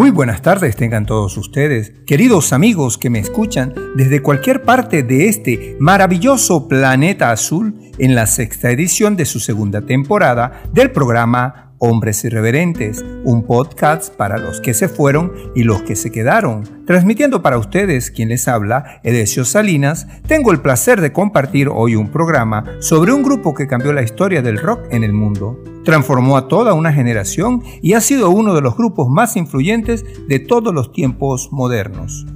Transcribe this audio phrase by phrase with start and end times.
[0.00, 5.28] Muy buenas tardes tengan todos ustedes, queridos amigos que me escuchan desde cualquier parte de
[5.28, 12.22] este maravilloso planeta azul en la sexta edición de su segunda temporada del programa Hombres
[12.24, 16.84] Irreverentes, un podcast para los que se fueron y los que se quedaron.
[16.86, 22.12] Transmitiendo para ustedes quien les habla, Edesio Salinas, tengo el placer de compartir hoy un
[22.12, 25.58] programa sobre un grupo que cambió la historia del rock en el mundo.
[25.84, 30.38] Transformó a toda una generación y ha sido uno de los grupos más influyentes de
[30.38, 32.26] todos los tiempos modernos.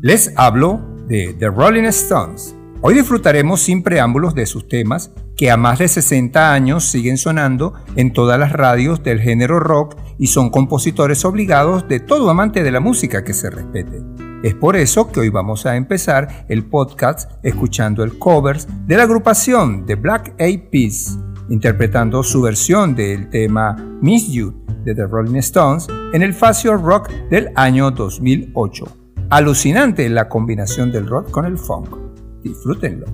[0.00, 2.54] Les hablo de The Rolling Stones.
[2.84, 7.74] Hoy disfrutaremos sin preámbulos de sus temas que a más de 60 años siguen sonando
[7.94, 12.72] en todas las radios del género rock y son compositores obligados de todo amante de
[12.72, 14.02] la música que se respete.
[14.42, 19.04] Es por eso que hoy vamos a empezar el podcast escuchando el covers de la
[19.04, 21.16] agrupación The Black Eyed Peas,
[21.50, 27.12] interpretando su versión del tema Miss You de The Rolling Stones en el Facio Rock
[27.30, 28.84] del año 2008.
[29.30, 32.11] Alucinante la combinación del rock con el funk.
[32.42, 33.06] Disfrútenlo.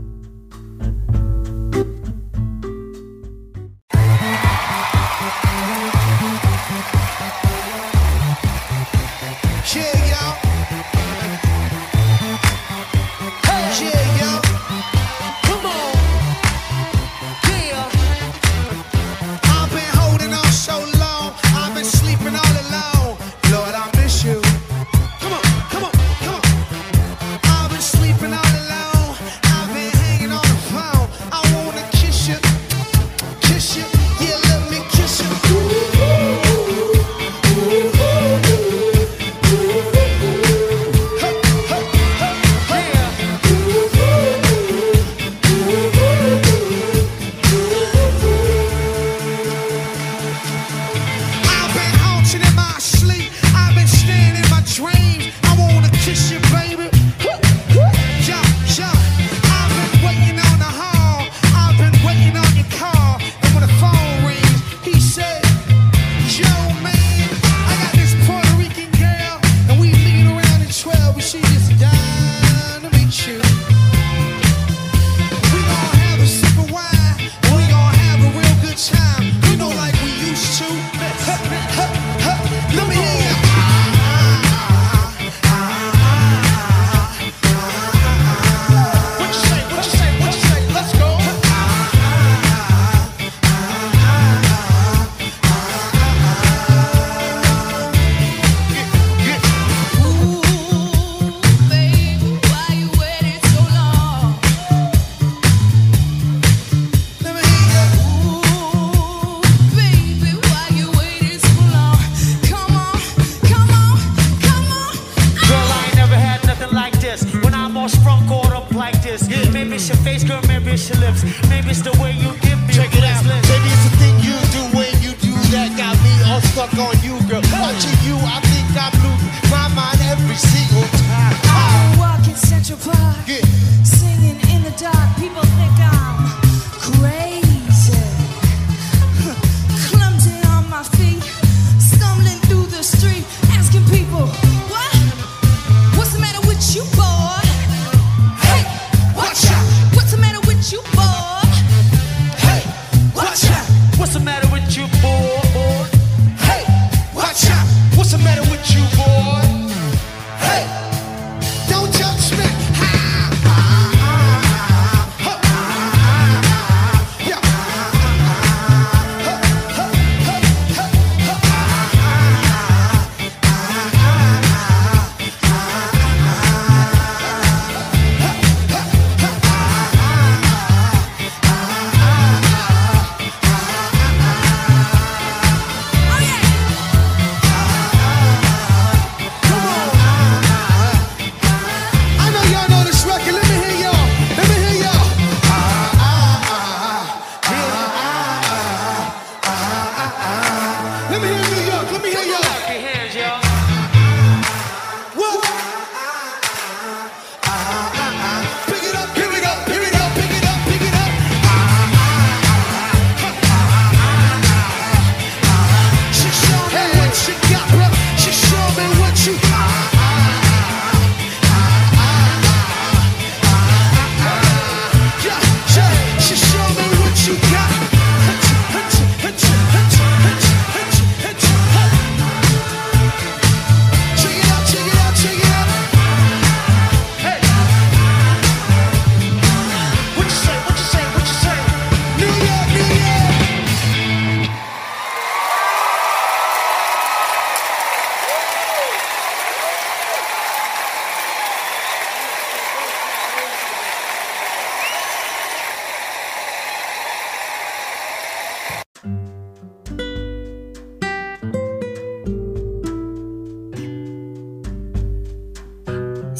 [121.48, 122.74] maybe it's the way you give me.
[122.74, 123.24] Check it out.
[123.24, 126.94] Maybe it's the thing you do when you do that got me all stuck on
[127.02, 127.42] you, girl.
[127.60, 128.47] Watching you, I'm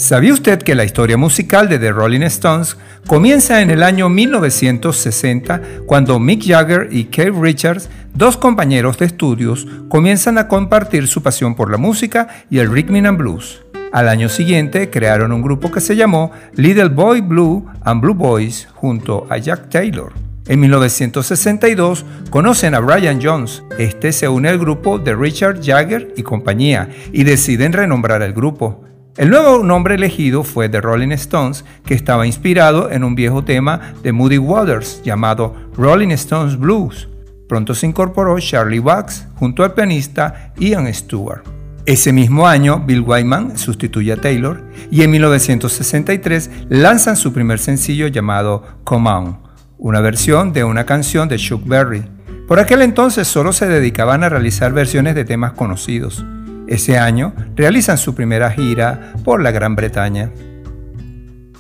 [0.08, 5.60] ¿Sabía usted que la historia musical de The Rolling Stones comienza en el año 1960
[5.84, 11.54] cuando Mick Jagger y Keith Richards, dos compañeros de estudios, comienzan a compartir su pasión
[11.54, 13.60] por la música y el rhythm and blues?
[13.92, 18.66] Al año siguiente crearon un grupo que se llamó Little Boy Blue and Blue Boys
[18.72, 20.14] junto a Jack Taylor.
[20.46, 23.62] En 1962 conocen a Brian Jones.
[23.76, 28.87] Este se une al grupo de Richard Jagger y compañía y deciden renombrar el grupo.
[29.18, 33.94] El nuevo nombre elegido fue The Rolling Stones, que estaba inspirado en un viejo tema
[34.00, 37.08] de Moody Waters llamado Rolling Stones Blues.
[37.48, 41.42] Pronto se incorporó Charlie Wax junto al pianista Ian Stewart.
[41.84, 48.06] Ese mismo año, Bill Wyman sustituye a Taylor y en 1963 lanzan su primer sencillo
[48.06, 49.38] llamado Come On,
[49.78, 52.04] una versión de una canción de Chuck Berry.
[52.46, 56.24] Por aquel entonces solo se dedicaban a realizar versiones de temas conocidos.
[56.68, 60.30] Ese año realizan su primera gira por la Gran Bretaña.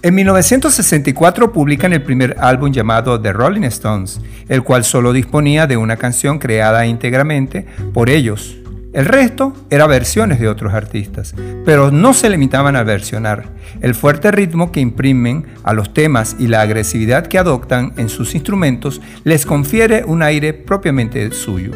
[0.02, 5.76] En 1964 publican el primer álbum llamado The Rolling Stones, el cual solo disponía de
[5.76, 8.58] una canción creada íntegramente por ellos.
[8.92, 11.34] El resto era versiones de otros artistas,
[11.64, 13.46] pero no se limitaban a versionar.
[13.80, 18.34] El fuerte ritmo que imprimen a los temas y la agresividad que adoptan en sus
[18.34, 21.72] instrumentos les confiere un aire propiamente suyo.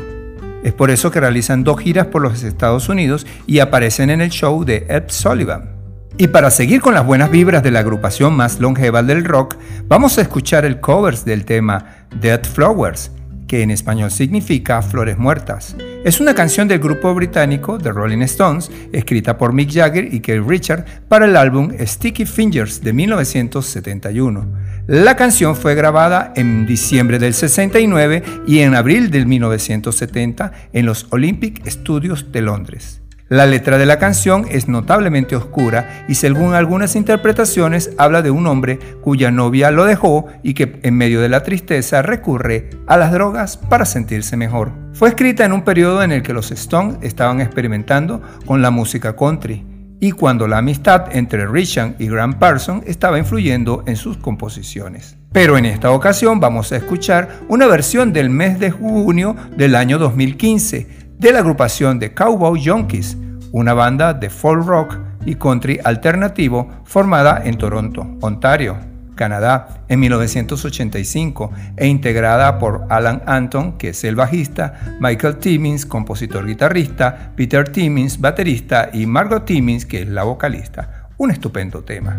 [0.62, 4.31] Es por eso que realizan dos giras por los Estados Unidos y aparecen en el
[4.31, 5.70] show de Ed Sullivan.
[6.19, 9.56] Y para seguir con las buenas vibras de la agrupación más longeva del rock,
[9.88, 13.11] vamos a escuchar el covers del tema Dead Flowers,
[13.49, 15.75] que en español significa Flores Muertas.
[16.05, 20.44] Es una canción del grupo británico The Rolling Stones, escrita por Mick Jagger y Keith
[20.47, 24.47] Richard para el álbum Sticky Fingers de 1971.
[24.88, 31.06] La canción fue grabada en diciembre del 69 y en abril del 1970 en los
[31.11, 33.00] Olympic Studios de Londres.
[33.29, 38.49] La letra de la canción es notablemente oscura y según algunas interpretaciones habla de un
[38.49, 43.12] hombre cuya novia lo dejó y que en medio de la tristeza recurre a las
[43.12, 44.73] drogas para sentirse mejor.
[44.94, 49.14] Fue escrita en un periodo en el que los Stones estaban experimentando con la música
[49.14, 49.64] country
[50.03, 55.17] y cuando la amistad entre Richard y Grant Parson estaba influyendo en sus composiciones.
[55.31, 60.01] Pero en esta ocasión vamos a escuchar una versión del mes de junio del año
[60.01, 60.89] 2015
[61.21, 63.17] de la agrupación de Cowboy Junkies,
[63.53, 68.92] una banda de folk rock y country alternativo formada en Toronto, Ontario.
[69.23, 76.45] Canadá en 1985 e integrada por Alan Anton, que es el bajista, Michael Timmins, compositor
[76.45, 81.07] guitarrista, Peter Timmins, baterista y Margot Timmins, que es la vocalista.
[81.19, 82.19] Un estupendo tema.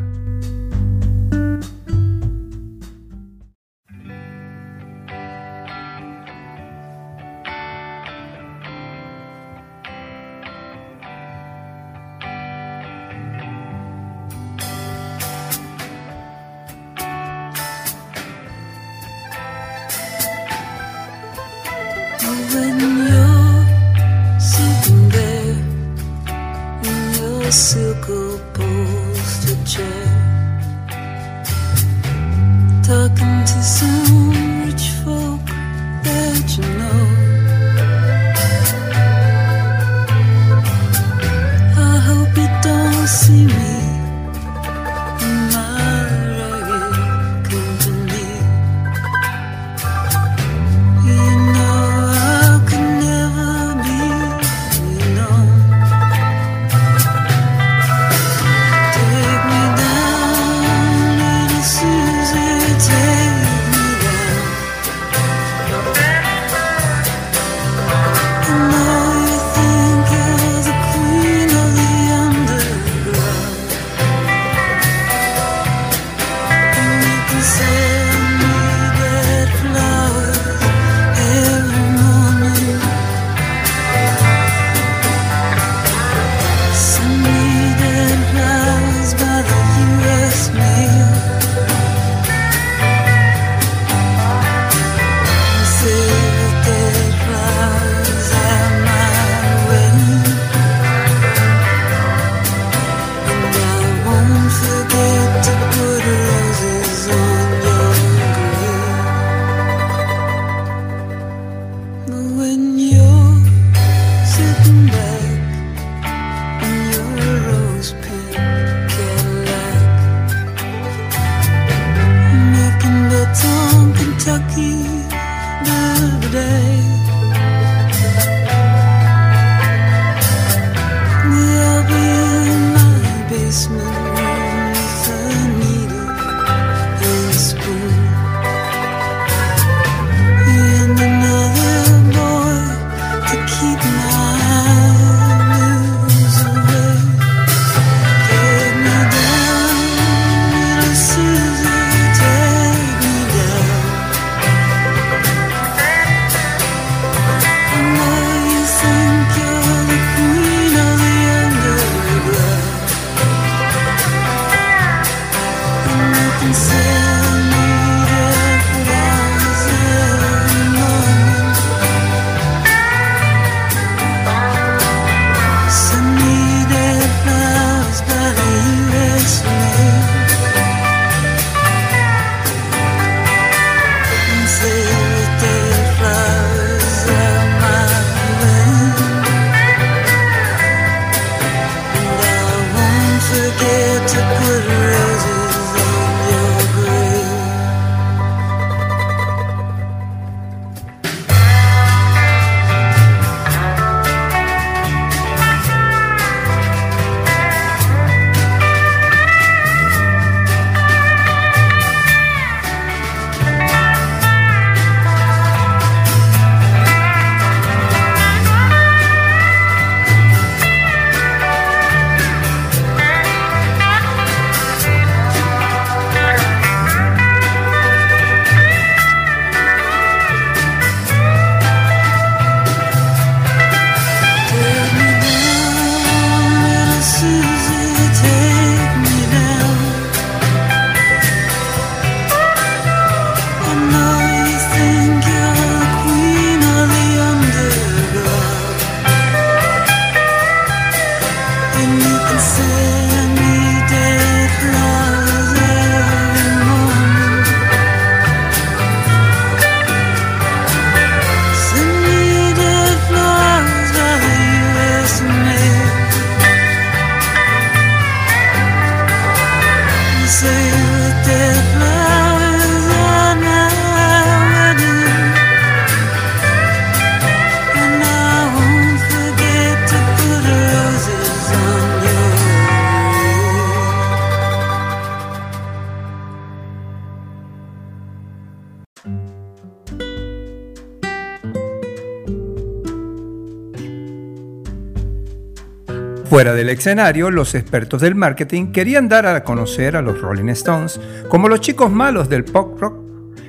[296.34, 301.00] Fuera del escenario, los expertos del marketing querían dar a conocer a los Rolling Stones
[301.30, 302.96] como los chicos malos del pop rock,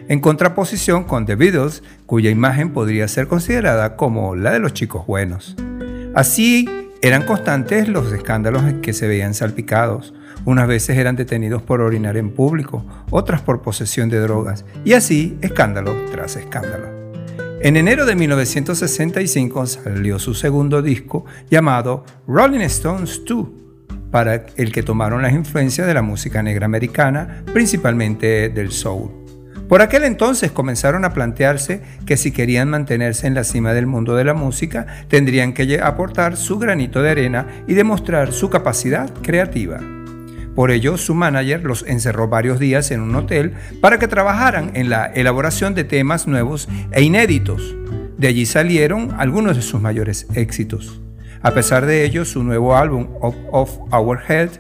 [0.09, 5.07] en contraposición con The Beatles, cuya imagen podría ser considerada como la de los chicos
[5.07, 5.57] buenos.
[6.15, 6.69] Así,
[7.01, 10.13] eran constantes los escándalos que se veían salpicados.
[10.45, 15.39] Unas veces eran detenidos por orinar en público, otras por posesión de drogas, y así
[15.41, 16.94] escándalo tras escándalo.
[17.65, 23.49] En enero de 1965 salió su segundo disco llamado Rolling Stones 2,
[24.11, 29.11] para el que tomaron las influencias de la música negra americana, principalmente del soul.
[29.67, 34.15] Por aquel entonces comenzaron a plantearse que si querían mantenerse en la cima del mundo
[34.15, 39.81] de la música, tendrían que aportar su granito de arena y demostrar su capacidad creativa.
[40.55, 44.89] Por ello, su manager los encerró varios días en un hotel para que trabajaran en
[44.89, 47.75] la elaboración de temas nuevos e inéditos.
[48.17, 51.01] De allí salieron algunos de sus mayores éxitos.
[51.43, 54.51] A pesar de ello, su nuevo álbum Of, Our Head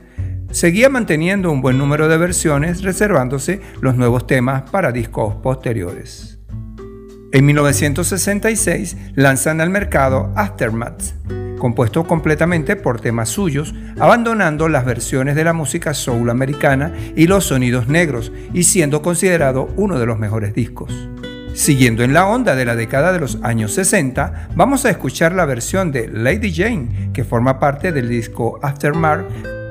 [0.50, 6.38] seguía manteniendo un buen número de versiones, reservándose los nuevos temas para discos posteriores.
[7.32, 11.02] En 1966 lanzan al mercado Aftermath,
[11.58, 17.44] compuesto completamente por temas suyos, abandonando las versiones de la música soul americana y los
[17.44, 20.92] sonidos negros, y siendo considerado uno de los mejores discos.
[21.54, 25.44] Siguiendo en la onda de la década de los años 60, vamos a escuchar la
[25.44, 29.24] versión de Lady Jane, que forma parte del disco Aftermath,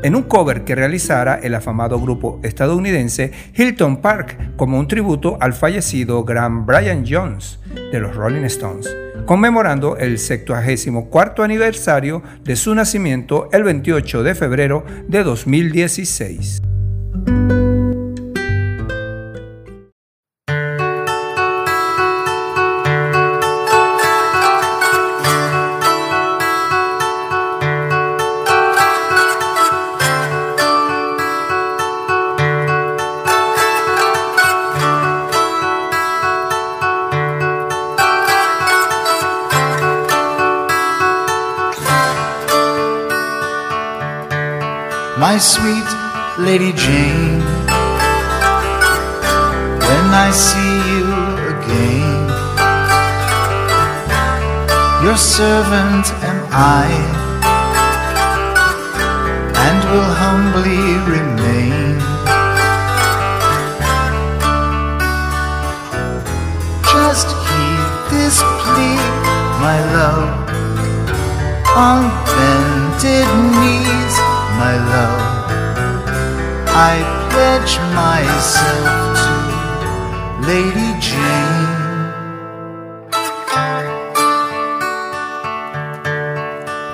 [0.04, 5.54] en un cover que realizara el afamado grupo estadounidense Hilton Park como un tributo al
[5.54, 7.60] fallecido gran Brian Jones
[7.92, 8.94] de los Rolling Stones
[9.26, 16.62] conmemorando el 74 aniversario de su nacimiento el 28 de febrero de 2016.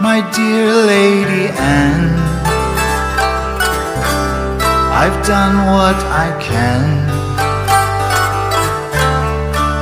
[0.01, 2.15] My dear Lady Anne,
[5.01, 7.09] I've done what I can.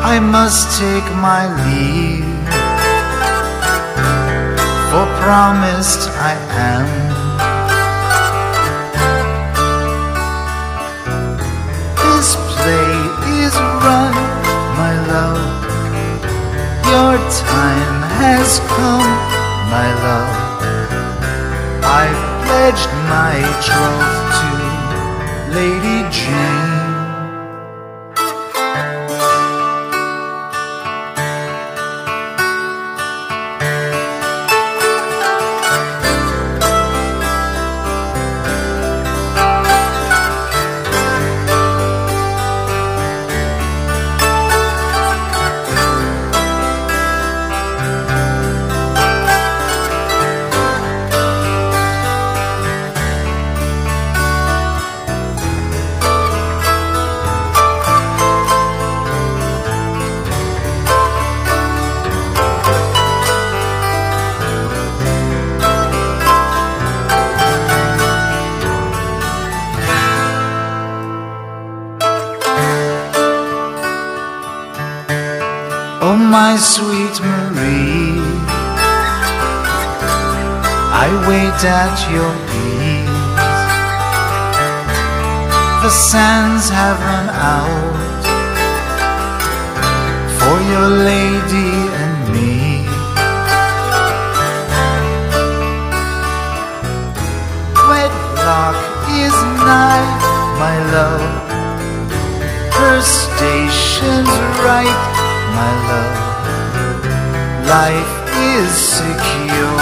[0.03, 2.25] I must take my leave,
[4.89, 6.33] for promised I
[6.71, 7.06] am.
[17.07, 19.11] Your time has come,
[19.71, 20.35] my love.
[21.99, 24.49] I've pledged my troth to
[25.55, 26.56] Lady Jane.
[81.97, 82.33] At your
[82.63, 83.09] ease.
[85.83, 87.95] The sands have run out
[90.39, 92.85] for your lady and me.
[97.89, 98.77] Wedlock
[99.25, 99.35] is
[99.69, 100.07] nigh,
[100.61, 101.25] my love.
[102.79, 104.33] Her station's
[104.65, 104.99] right,
[105.57, 106.27] my love
[107.67, 109.76] life is secure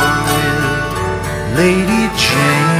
[1.57, 2.75] Lady Jane.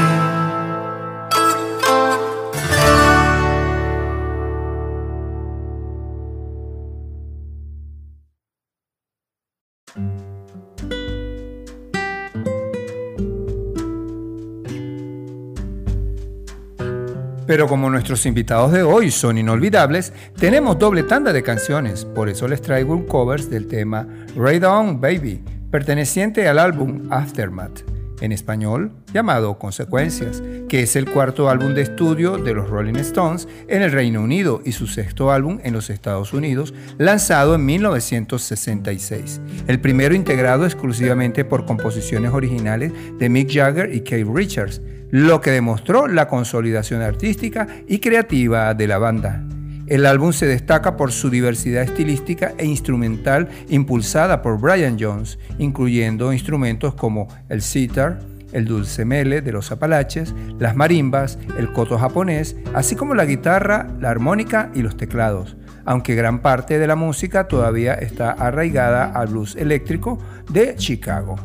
[17.47, 22.45] Pero como nuestros invitados de hoy son inolvidables, tenemos doble tanda de canciones, por eso
[22.49, 28.91] les traigo un covers del tema Raid On Baby, perteneciente al álbum Aftermath, en español
[29.13, 33.91] llamado Consecuencias, que es el cuarto álbum de estudio de los Rolling Stones en el
[33.91, 39.41] Reino Unido y su sexto álbum en los Estados Unidos, lanzado en 1966.
[39.67, 45.51] El primero integrado exclusivamente por composiciones originales de Mick Jagger y Keith Richards, lo que
[45.51, 49.43] demostró la consolidación artística y creativa de la banda.
[49.87, 56.33] El álbum se destaca por su diversidad estilística e instrumental impulsada por Brian Jones, incluyendo
[56.33, 58.19] instrumentos como el sitar,
[58.51, 63.87] el dulce mele de los Apalaches, las marimbas, el koto japonés, así como la guitarra,
[63.99, 69.27] la armónica y los teclados, aunque gran parte de la música todavía está arraigada al
[69.27, 70.17] blues eléctrico
[70.51, 71.35] de Chicago.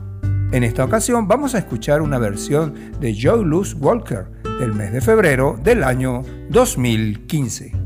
[0.53, 4.27] En esta ocasión vamos a escuchar una versión de Joe Louis Walker
[4.59, 7.80] del mes de febrero del año 2015.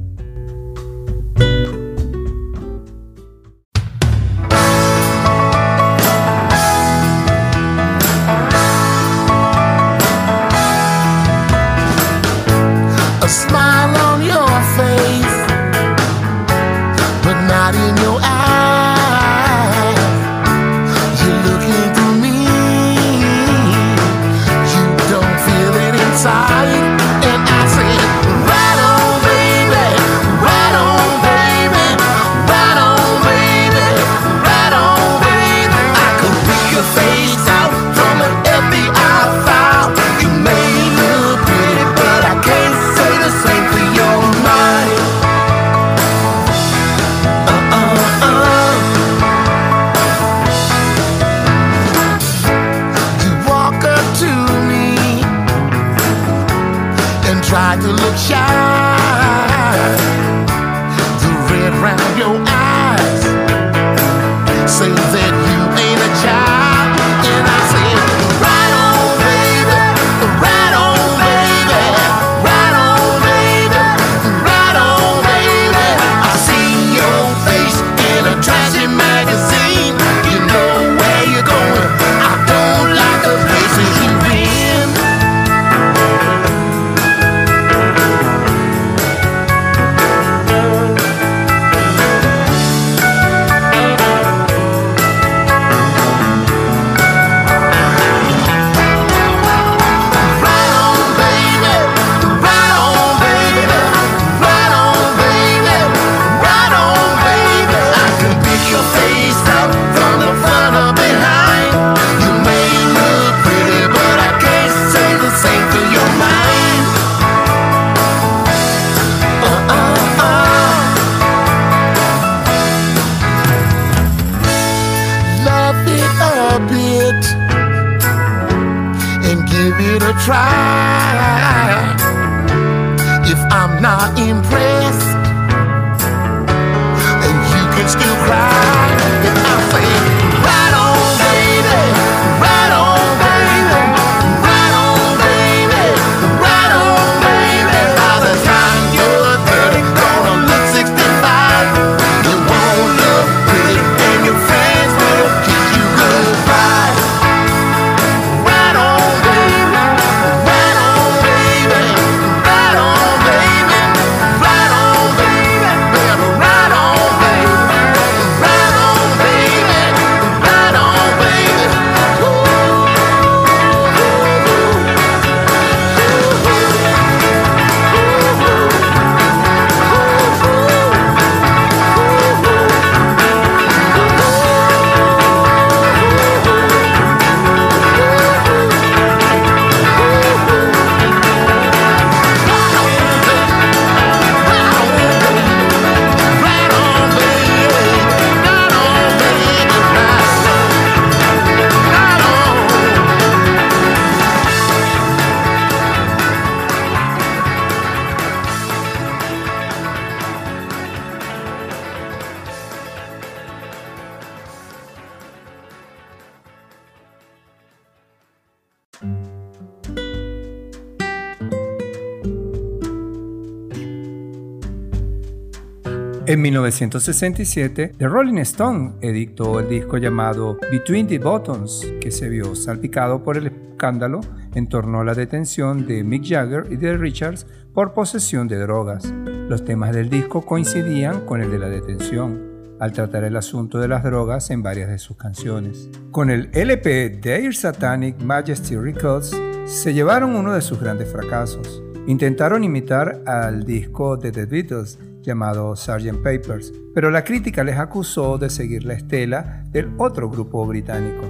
[226.45, 233.23] 1967, The Rolling Stone editó el disco llamado Between the Buttons, que se vio salpicado
[233.23, 234.21] por el escándalo
[234.55, 239.11] en torno a la detención de Mick Jagger y de Richards por posesión de drogas.
[239.49, 243.89] Los temas del disco coincidían con el de la detención, al tratar el asunto de
[243.89, 245.89] las drogas en varias de sus canciones.
[246.11, 251.83] Con el LP Their Satanic Majesty Records se llevaron uno de sus grandes fracasos.
[252.07, 256.23] Intentaron imitar al disco de The Beatles llamado Sgt.
[256.23, 261.25] Papers, pero la crítica les acusó de seguir la estela del otro grupo británico.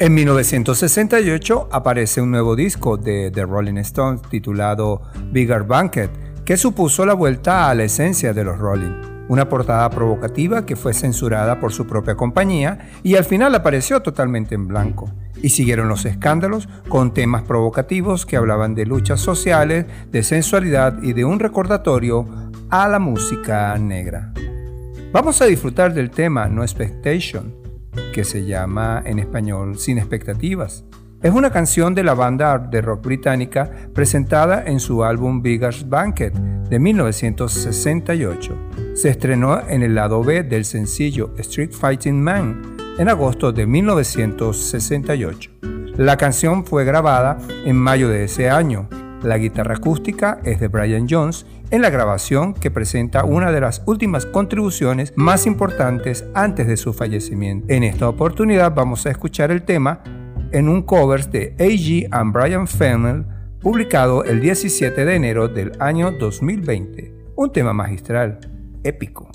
[0.00, 6.10] En 1968 aparece un nuevo disco de The Rolling Stones titulado Bigger Banquet,
[6.44, 9.14] que supuso la vuelta a la esencia de los Rolling.
[9.28, 14.54] Una portada provocativa que fue censurada por su propia compañía y al final apareció totalmente
[14.54, 15.10] en blanco.
[15.42, 21.12] Y siguieron los escándalos con temas provocativos que hablaban de luchas sociales, de sensualidad y
[21.12, 22.26] de un recordatorio
[22.70, 24.32] a la música negra.
[25.12, 27.54] Vamos a disfrutar del tema No Expectation,
[28.12, 30.84] que se llama en español Sin expectativas.
[31.22, 36.34] Es una canción de la banda de rock británica presentada en su álbum Biggest Banquet
[36.34, 38.56] de 1968.
[38.94, 45.50] Se estrenó en el lado B del sencillo Street Fighting Man en agosto de 1968.
[45.96, 48.88] La canción fue grabada en mayo de ese año.
[49.22, 53.82] La guitarra acústica es de Brian Jones en la grabación que presenta una de las
[53.86, 57.66] últimas contribuciones más importantes antes de su fallecimiento.
[57.68, 60.00] En esta oportunidad vamos a escuchar el tema
[60.52, 62.06] en un cover de A.G.
[62.12, 63.26] and Brian Fennell
[63.60, 67.12] publicado el 17 de enero del año 2020.
[67.34, 68.38] Un tema magistral,
[68.84, 69.33] épico.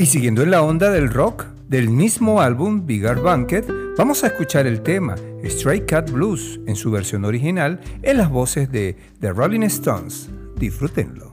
[0.00, 3.66] Y siguiendo en la onda del rock, del mismo álbum Bigger Banquet,
[3.98, 8.72] vamos a escuchar el tema Stray Cat Blues en su versión original en las voces
[8.72, 10.30] de The Rolling Stones.
[10.56, 11.29] Disfrútenlo.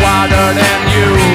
[0.00, 1.29] wider than you.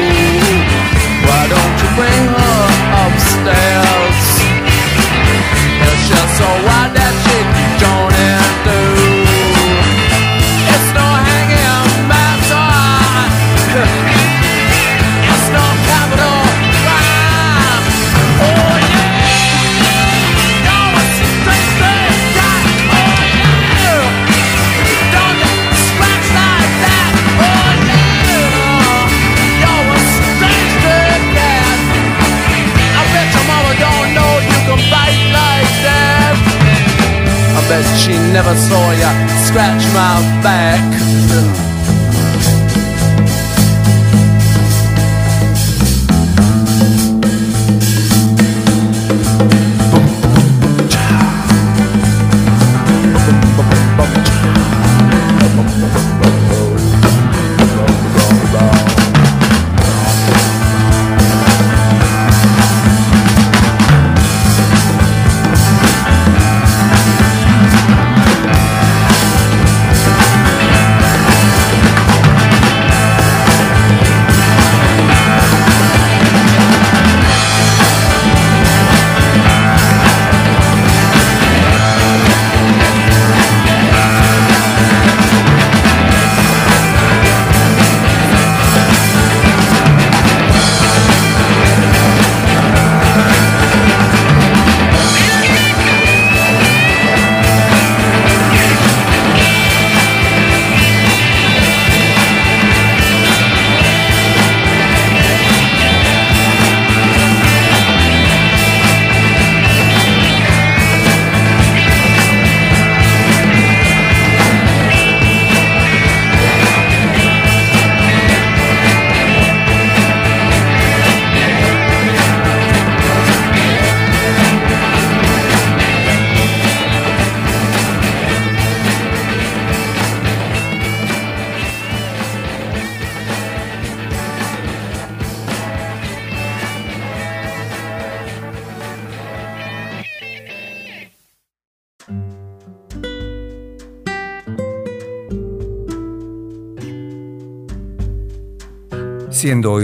[38.56, 39.12] saw you
[39.48, 41.25] scratch my back.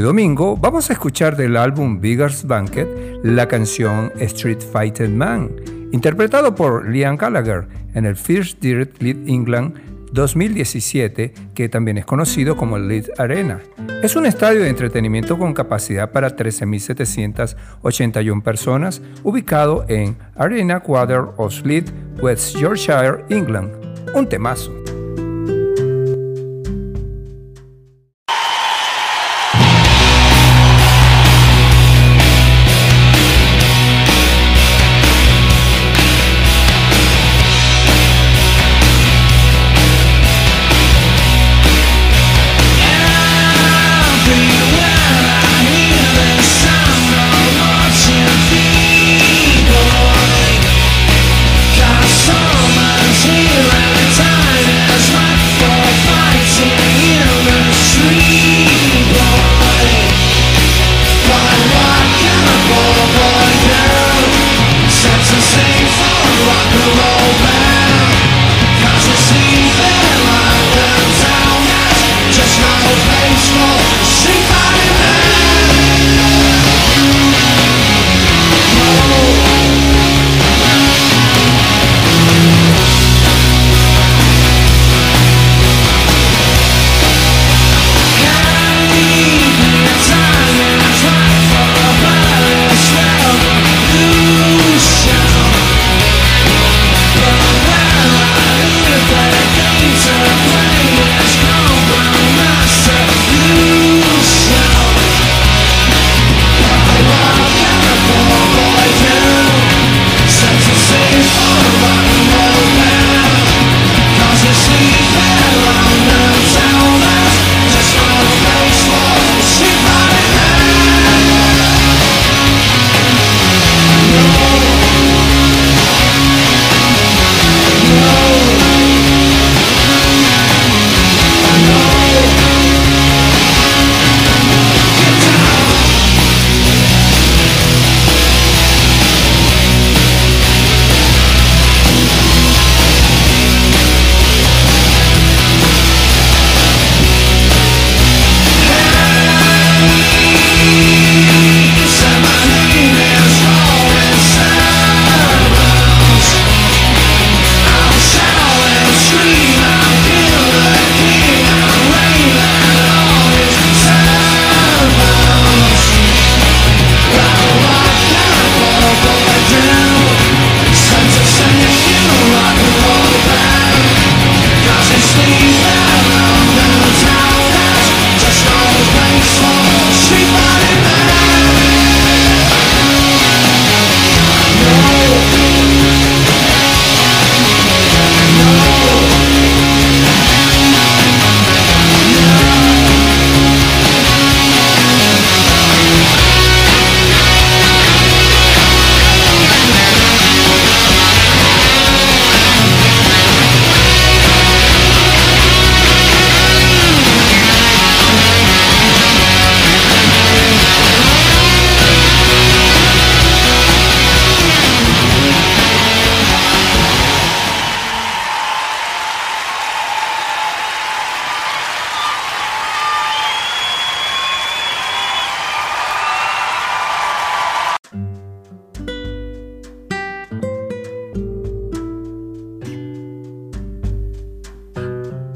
[0.02, 2.88] Domingo, vamos a escuchar del álbum Bigger's Banquet
[3.24, 5.52] la canción Street Fighter Man,
[5.92, 9.74] interpretado por Liam Gallagher en el First Direct Lead England
[10.14, 13.60] 2017, que también es conocido como Lead Arena.
[14.02, 21.64] Es un estadio de entretenimiento con capacidad para 13.781 personas, ubicado en Arena Quarter of
[21.66, 21.86] Lead,
[22.22, 23.72] West Yorkshire, England.
[24.14, 24.81] Un temazo.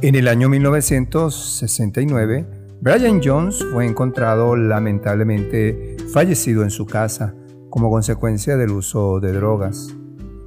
[0.02, 2.46] En el año 1969,
[2.82, 7.34] Brian Jones fue encontrado lamentablemente fallecido en su casa
[7.70, 9.96] como consecuencia del uso de drogas.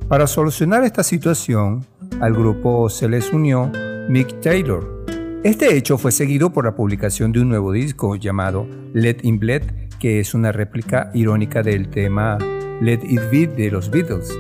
[0.07, 1.87] Para solucionar esta situación,
[2.21, 3.73] al grupo se les unió
[4.09, 5.05] Mick Taylor.
[5.43, 9.63] Este hecho fue seguido por la publicación de un nuevo disco llamado Let In Bleed,
[9.99, 12.37] que es una réplica irónica del tema
[12.83, 14.31] Let It Be de los Beatles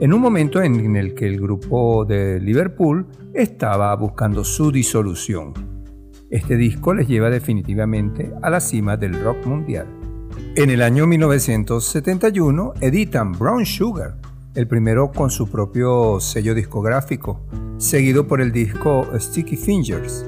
[0.00, 5.52] en un momento en el que el grupo de Liverpool estaba buscando su disolución.
[6.30, 9.86] Este disco les lleva definitivamente a la cima del rock mundial.
[10.56, 14.16] En el año 1971 editan Brown Sugar,
[14.54, 17.42] el primero con su propio sello discográfico,
[17.76, 20.24] seguido por el disco Sticky Fingers.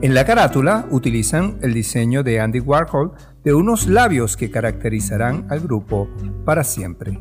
[0.00, 3.12] En la carátula utilizan el diseño de Andy Warhol
[3.44, 6.08] de unos labios que caracterizarán al grupo
[6.44, 7.20] para siempre.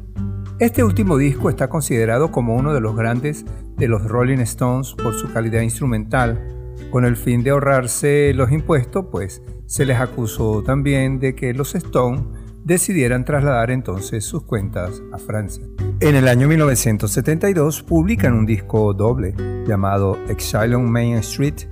[0.64, 3.44] Este último disco está considerado como uno de los grandes
[3.76, 6.42] de los Rolling Stones por su calidad instrumental,
[6.90, 11.76] Con el fin de ahorrarse los impuestos, pues se les acusó también de que los
[11.76, 12.22] Stones
[12.64, 15.66] decidieran trasladar entonces sus cuentas a Francia.
[16.00, 19.36] En el año 1972 publican un disco doble
[19.68, 21.68] llamado Exile on Main Street,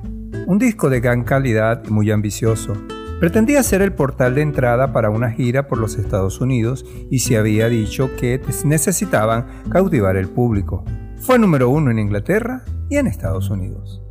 [0.47, 2.73] un disco de gran calidad y muy ambicioso.
[3.21, 7.37] Pretendía ser el portal de entrada para una gira por los Estados Unidos y se
[7.37, 10.83] había dicho que necesitaban cautivar el público.
[11.17, 14.01] Fue número uno en Inglaterra y en Estados Unidos.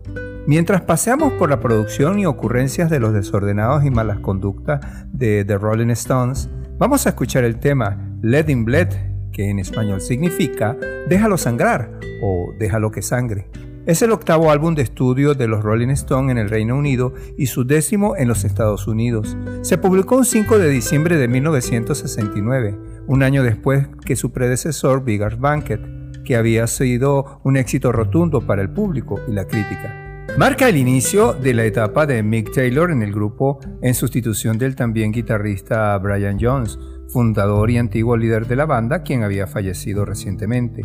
[0.46, 4.80] Mientras paseamos por la producción y ocurrencias de los desordenados y malas conductas
[5.12, 6.48] de The Rolling Stones,
[6.78, 8.88] Vamos a escuchar el tema Let Him Bled,
[9.32, 11.90] que en español significa Déjalo sangrar
[12.22, 13.50] o Déjalo que sangre.
[13.86, 17.46] Es el octavo álbum de estudio de los Rolling Stones en el Reino Unido y
[17.46, 19.38] su décimo en los Estados Unidos.
[19.62, 25.36] Se publicó un 5 de diciembre de 1969, un año después que su predecesor Bigger
[25.36, 25.80] Banquet,
[26.24, 30.26] que había sido un éxito rotundo para el público y la crítica.
[30.36, 34.76] Marca el inicio de la etapa de Mick Taylor en el grupo en sustitución del
[34.76, 36.78] también guitarrista Brian Jones,
[37.08, 40.84] fundador y antiguo líder de la banda, quien había fallecido recientemente.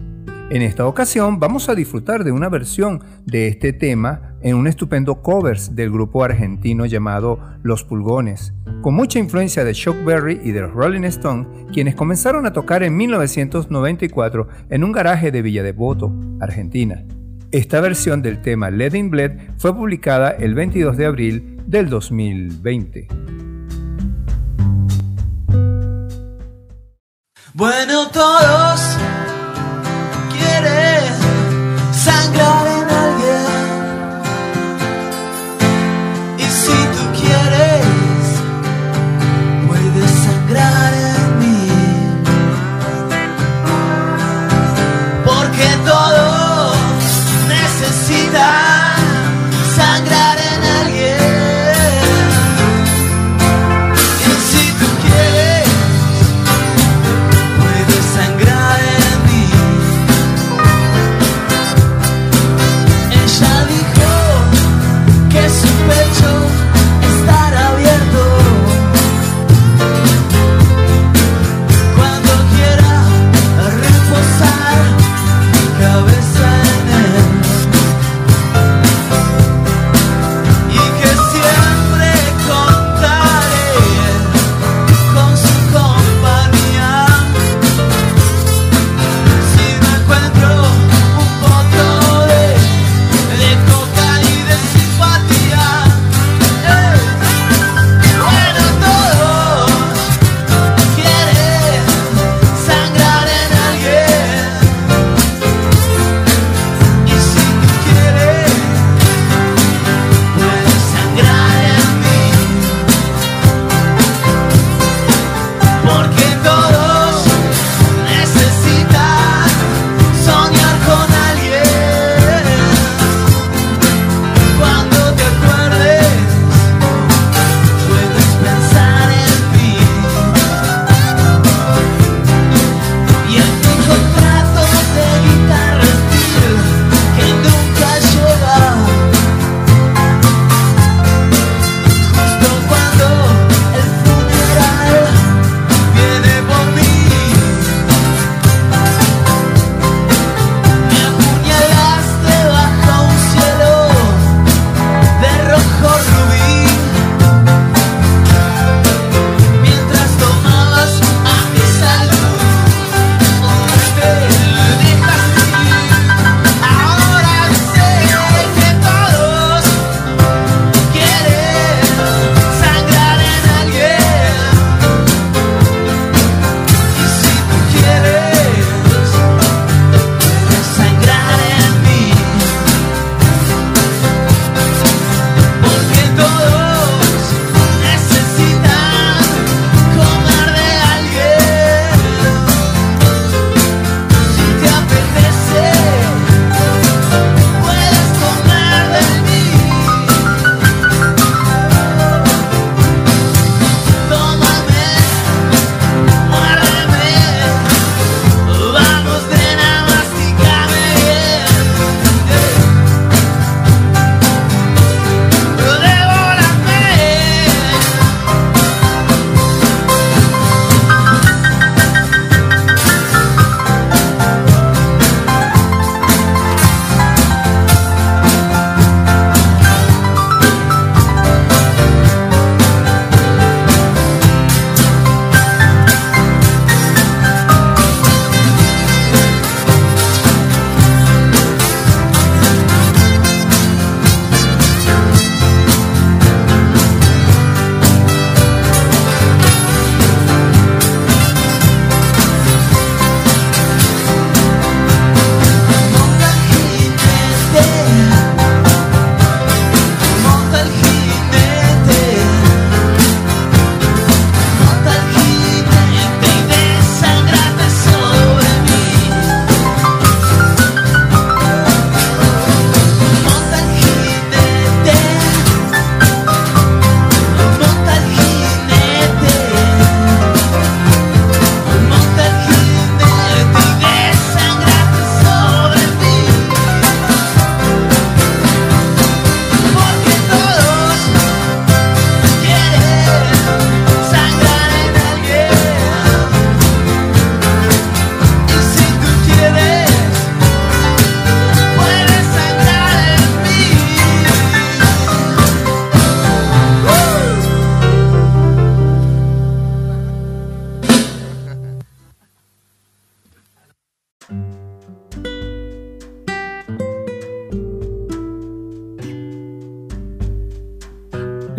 [0.51, 5.23] En esta ocasión vamos a disfrutar de una versión de este tema en un estupendo
[5.23, 10.61] covers del grupo argentino llamado Los Pulgones, con mucha influencia de Chuck Berry y de
[10.61, 16.13] los Rolling Stones, quienes comenzaron a tocar en 1994 en un garaje de Villa Devoto,
[16.39, 17.03] Argentina.
[17.51, 23.07] Esta versión del tema Let In Bled fue publicada el 22 de abril del 2020.
[27.55, 28.97] Bueno, todos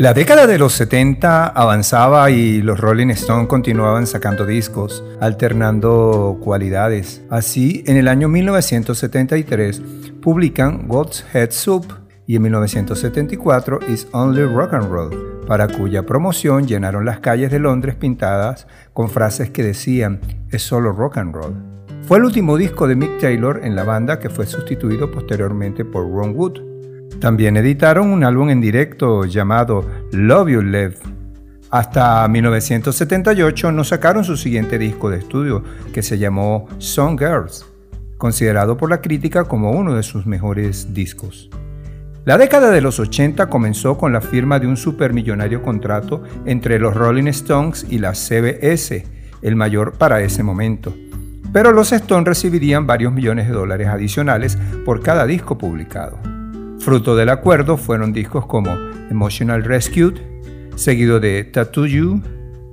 [0.07, 7.23] La década de los 70 avanzaba y los Rolling Stones continuaban sacando discos, alternando cualidades.
[7.29, 9.83] Así, en el año 1973
[10.23, 11.87] publican God's Head Soup
[12.25, 17.59] y en 1974 Is Only Rock and Roll, para cuya promoción llenaron las calles de
[17.59, 20.21] Londres pintadas con frases que decían
[20.53, 21.57] es solo rock and roll.
[22.03, 26.09] Fue el último disco de Mick Taylor en la banda que fue sustituido posteriormente por
[26.09, 26.76] Ron Wood.
[27.21, 30.97] También editaron un álbum en directo llamado Love You Live.
[31.71, 37.67] Hasta 1978 no sacaron su siguiente disco de estudio, que se llamó Song Girls,
[38.19, 41.51] considerado por la crítica como uno de sus mejores discos.
[42.25, 46.95] La década de los 80 comenzó con la firma de un supermillonario contrato entre los
[46.95, 49.05] Rolling Stones y la CBS,
[49.43, 50.93] el mayor para ese momento.
[51.53, 56.36] Pero los Stones recibirían varios millones de dólares adicionales por cada disco publicado.
[56.87, 58.71] Fruto del acuerdo fueron discos como
[59.11, 60.21] Emotional Rescued,
[60.77, 62.23] seguido de Tattoo You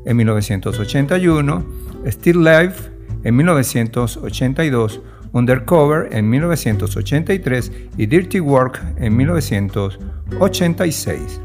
[0.05, 1.65] en 1981,
[2.05, 2.91] Still Life
[3.23, 5.01] en 1982,
[5.31, 11.41] Undercover en 1983 y Dirty Work en 1986.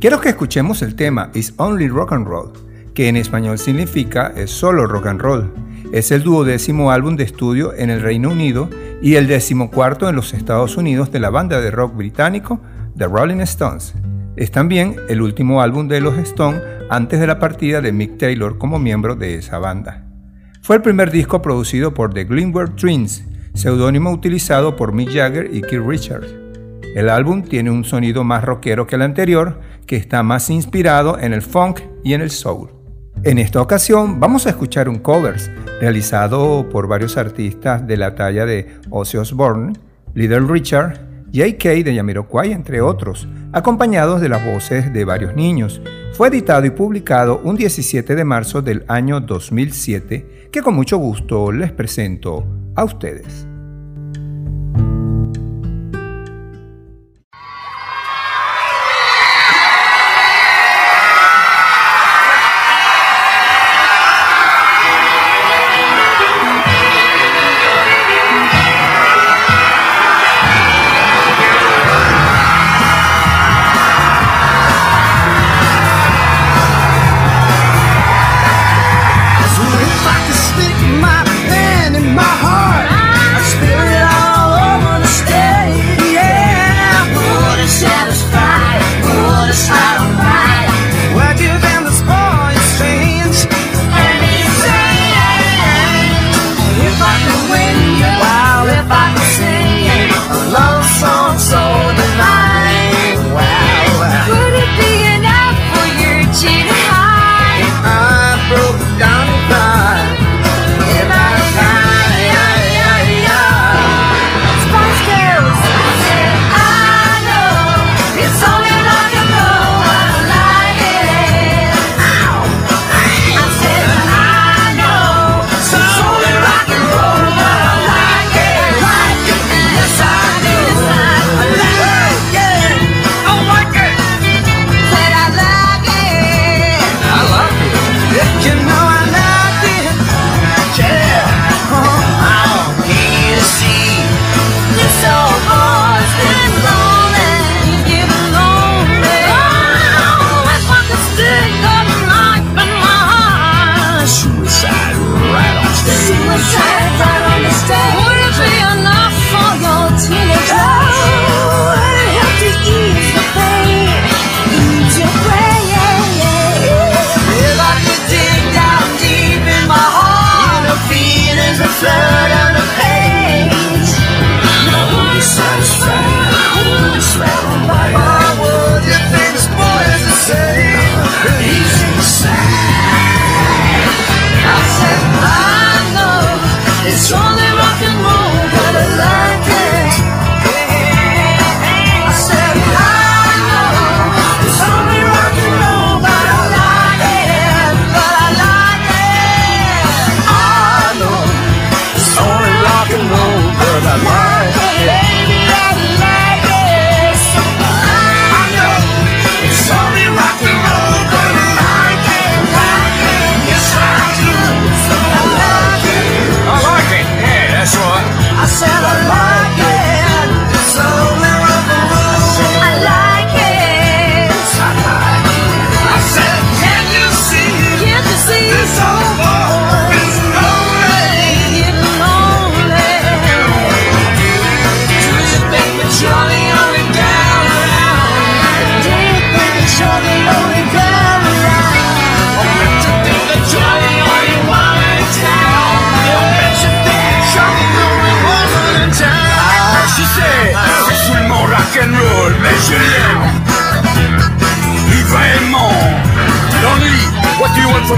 [0.00, 2.50] Quiero que escuchemos el tema It's Only Rock and Roll,
[2.94, 5.52] que en español significa es solo rock and roll.
[5.90, 8.68] Es el duodécimo álbum de estudio en el Reino Unido
[9.00, 12.60] y el decimocuarto en los Estados Unidos de la banda de rock británico
[12.98, 13.94] The Rolling Stones.
[14.36, 16.60] Es también el último álbum de los Stones
[16.90, 20.04] antes de la partida de Mick Taylor como miembro de esa banda.
[20.60, 23.24] Fue el primer disco producido por The Greenwood Twins,
[23.54, 26.34] seudónimo utilizado por Mick Jagger y Keith Richards.
[26.94, 31.32] El álbum tiene un sonido más rockero que el anterior, que está más inspirado en
[31.32, 32.77] el funk y en el soul.
[33.24, 35.50] En esta ocasión vamos a escuchar un covers
[35.80, 39.72] realizado por varios artistas de la talla de Ozzy Osbourne,
[40.14, 41.00] Little Richard,
[41.34, 41.68] J.K.
[41.82, 45.82] de Yamiroquai, entre otros, acompañados de las voces de varios niños.
[46.12, 51.50] Fue editado y publicado un 17 de marzo del año 2007, que con mucho gusto
[51.50, 52.46] les presento
[52.76, 53.47] a ustedes.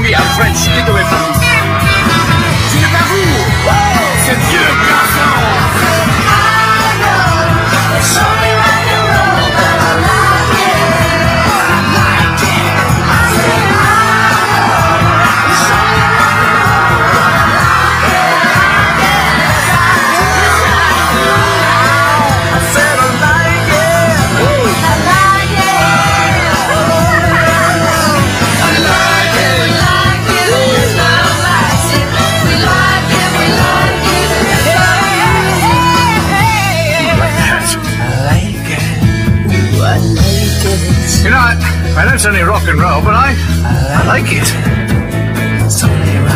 [0.02, 1.29] me, I'm French, get away from me.
[42.10, 43.34] Know it's only rock and roll, but I,
[43.94, 44.48] I like it.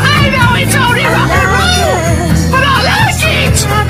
[0.06, 3.83] I know it's only rock and roll, but I like it.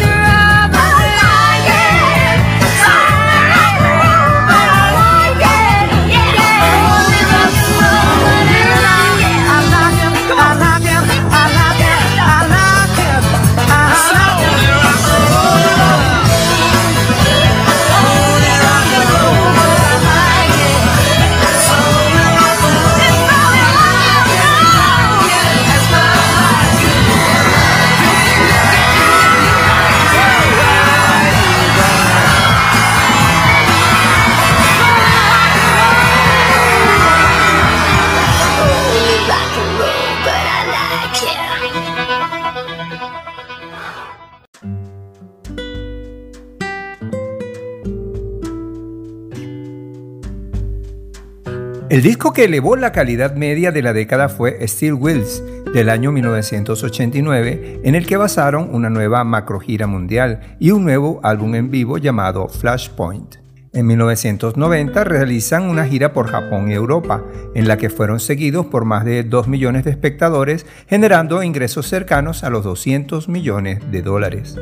[52.05, 55.43] Disco que elevó la calidad media de la década fue Steel Wheels
[55.73, 61.55] del año 1989, en el que basaron una nueva macrogira mundial y un nuevo álbum
[61.55, 63.37] en vivo llamado Flashpoint.
[63.73, 67.25] En 1990 realizan una gira por Japón y Europa,
[67.55, 72.45] en la que fueron seguidos por más de 2 millones de espectadores, generando ingresos cercanos
[72.45, 74.59] a los 200 millones de dólares.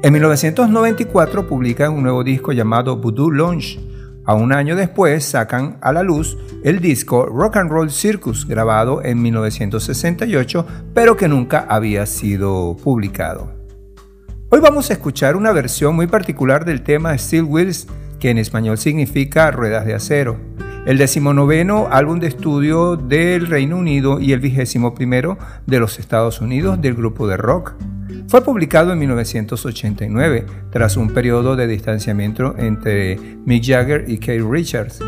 [0.00, 3.87] En 1994 publican un nuevo disco llamado Voodoo Lounge.
[4.28, 9.02] A un año después sacan a la luz el disco Rock and Roll Circus, grabado
[9.02, 13.50] en 1968, pero que nunca había sido publicado.
[14.50, 17.86] Hoy vamos a escuchar una versión muy particular del tema Steel Wheels,
[18.20, 20.36] que en español significa ruedas de acero,
[20.84, 26.42] el decimonoveno álbum de estudio del Reino Unido y el vigésimo primero de los Estados
[26.42, 27.76] Unidos del grupo de rock.
[28.28, 35.00] Fue publicado en 1989, tras un periodo de distanciamiento entre Mick Jagger y Keith Richards.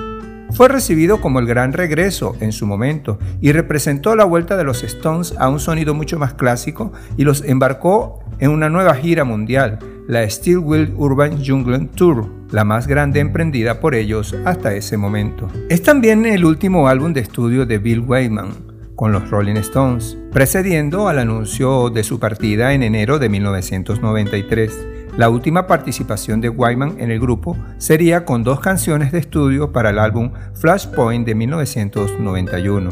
[0.53, 4.83] Fue recibido como el gran regreso en su momento y representó la vuelta de los
[4.83, 9.79] Stones a un sonido mucho más clásico y los embarcó en una nueva gira mundial,
[10.09, 15.49] la Steel Wheel Urban Jungle Tour, la más grande emprendida por ellos hasta ese momento.
[15.69, 18.70] Es también el último álbum de estudio de Bill Wyman
[19.01, 24.87] con los Rolling Stones, precediendo al anuncio de su partida en enero de 1993.
[25.17, 29.89] La última participación de Wyman en el grupo sería con dos canciones de estudio para
[29.89, 32.91] el álbum Flashpoint de 1991.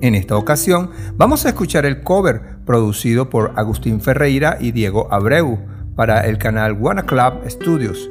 [0.00, 5.58] En esta ocasión vamos a escuchar el cover producido por Agustín Ferreira y Diego Abreu
[5.96, 8.08] para el canal Wanna Club Studios.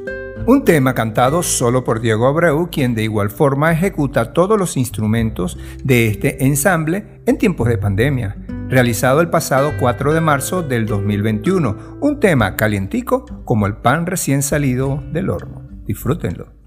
[0.48, 5.58] Un tema cantado solo por Diego Abreu, quien de igual forma ejecuta todos los instrumentos
[5.84, 8.34] de este ensamble en tiempos de pandemia,
[8.70, 14.42] realizado el pasado 4 de marzo del 2021, un tema calientico como el pan recién
[14.42, 15.68] salido del horno.
[15.84, 16.57] Disfrútenlo.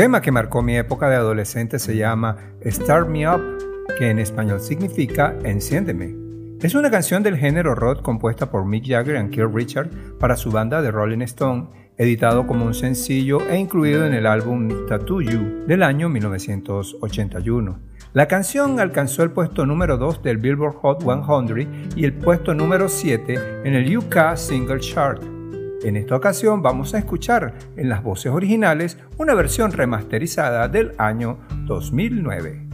[0.00, 2.34] Tema que marcó mi época de adolescente se llama
[2.64, 3.42] Start Me Up,
[3.98, 6.16] que en español significa Enciéndeme.
[6.62, 10.50] Es una canción del género rock compuesta por Mick Jagger y Keith Richard para su
[10.50, 11.66] banda de Rolling Stone,
[11.98, 17.78] editado como un sencillo e incluido en el álbum Tattoo You del año 1981.
[18.14, 22.88] La canción alcanzó el puesto número 2 del Billboard Hot 100 y el puesto número
[22.88, 23.34] 7
[23.64, 25.39] en el UK Single Chart.
[25.82, 31.38] En esta ocasión vamos a escuchar en las voces originales una versión remasterizada del año
[31.66, 32.69] 2009.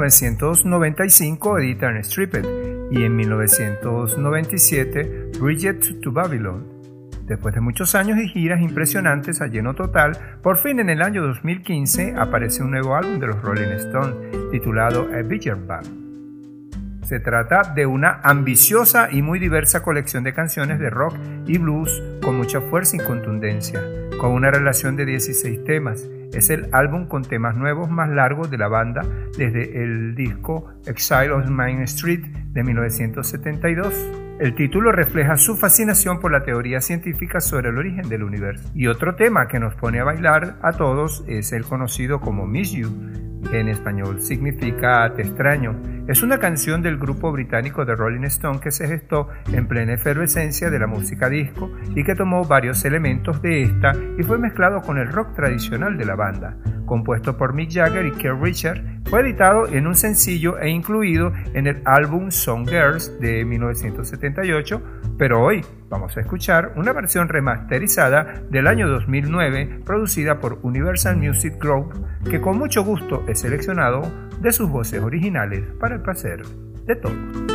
[0.00, 2.46] 1995 editan Stripped
[2.90, 6.64] y en 1997 Bridget to Babylon.
[7.26, 11.20] Después de muchos años y giras impresionantes a lleno total, por fin en el año
[11.22, 14.16] 2015 aparece un nuevo álbum de los Rolling Stones
[14.50, 16.00] titulado A Bigger Band.
[17.04, 22.02] Se trata de una ambiciosa y muy diversa colección de canciones de rock y blues
[22.22, 23.82] con mucha fuerza y contundencia,
[24.18, 26.08] con una relación de 16 temas.
[26.32, 29.02] Es el álbum con temas nuevos más largos de la banda
[29.36, 33.94] desde el disco Exile on Main Street de 1972.
[34.40, 38.70] El título refleja su fascinación por la teoría científica sobre el origen del universo.
[38.74, 42.72] Y otro tema que nos pone a bailar a todos es el conocido como Miss
[42.72, 42.90] You,
[43.50, 45.76] que en español significa Te extraño.
[46.08, 50.68] Es una canción del grupo británico de Rolling Stone que se gestó en plena efervescencia
[50.68, 54.98] de la música disco y que tomó varios elementos de esta y fue mezclado con
[54.98, 56.56] el rock tradicional de la banda.
[56.86, 61.68] Compuesto por Mick Jagger y Keith Richard, fue editado en un sencillo e incluido en
[61.68, 64.82] el álbum Song Girls de 1978,
[65.16, 71.54] pero hoy vamos a escuchar una versión remasterizada del año 2009 producida por Universal Music
[71.60, 74.02] Group que con mucho gusto he seleccionado
[74.40, 76.42] de sus voces originales para el placer
[76.86, 77.51] de todos.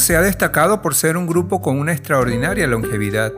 [0.00, 3.32] Se ha destacado por ser un grupo con una extraordinaria longevidad,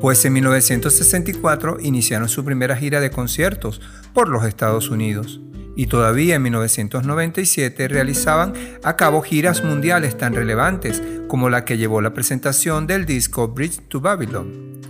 [0.00, 3.80] pues en 1964 iniciaron su primera gira de conciertos
[4.12, 5.40] por los Estados Unidos
[5.74, 8.52] y todavía en 1997 realizaban
[8.84, 13.80] a cabo giras mundiales tan relevantes como la que llevó la presentación del disco Bridge
[13.88, 14.80] to Babylon.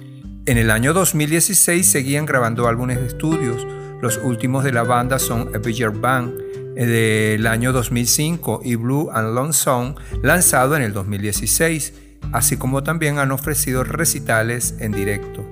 [0.45, 3.65] En el año 2016 seguían grabando álbumes de estudios,
[4.01, 6.33] los últimos de la banda son A Bigger Bang,
[6.75, 11.95] del año 2005 y Blue and Lonesome lanzado en el 2016,
[12.33, 15.45] así como también han ofrecido recitales en directo.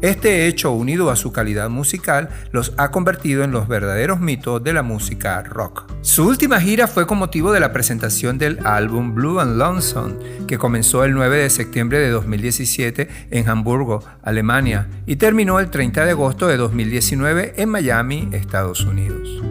[0.00, 4.72] Este hecho, unido a su calidad musical, los ha convertido en los verdaderos mitos de
[4.72, 5.90] la música rock.
[6.02, 10.14] Su última gira fue con motivo de la presentación del álbum Blue and Lonesome,
[10.46, 16.04] que comenzó el 9 de septiembre de 2017 en Hamburgo, Alemania, y terminó el 30
[16.04, 19.42] de agosto de 2019 en Miami, Estados Unidos.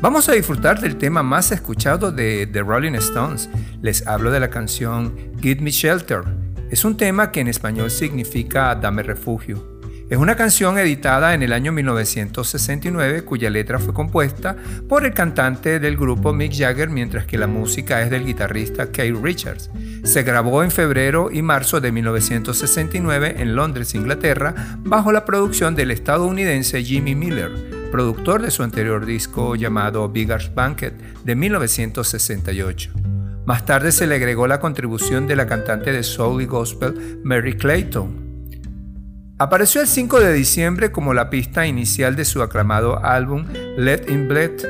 [0.00, 3.48] Vamos a disfrutar del tema más escuchado de The Rolling Stones.
[3.80, 6.22] Les hablo de la canción Give Me Shelter.
[6.70, 9.74] Es un tema que en español significa Dame refugio.
[10.10, 14.54] Es una canción editada en el año 1969 cuya letra fue compuesta
[14.86, 19.16] por el cantante del grupo Mick Jagger mientras que la música es del guitarrista Keith
[19.22, 19.70] Richards.
[20.02, 25.90] Se grabó en febrero y marzo de 1969 en Londres, Inglaterra, bajo la producción del
[25.90, 27.50] estadounidense Jimmy Miller,
[27.94, 30.92] productor de su anterior disco llamado Bigger's Banquet
[31.22, 32.90] de 1968.
[33.46, 37.56] Más tarde se le agregó la contribución de la cantante de soul y gospel Mary
[37.56, 38.48] Clayton.
[39.38, 43.46] Apareció el 5 de diciembre como la pista inicial de su aclamado álbum
[43.76, 44.64] Let In Bled,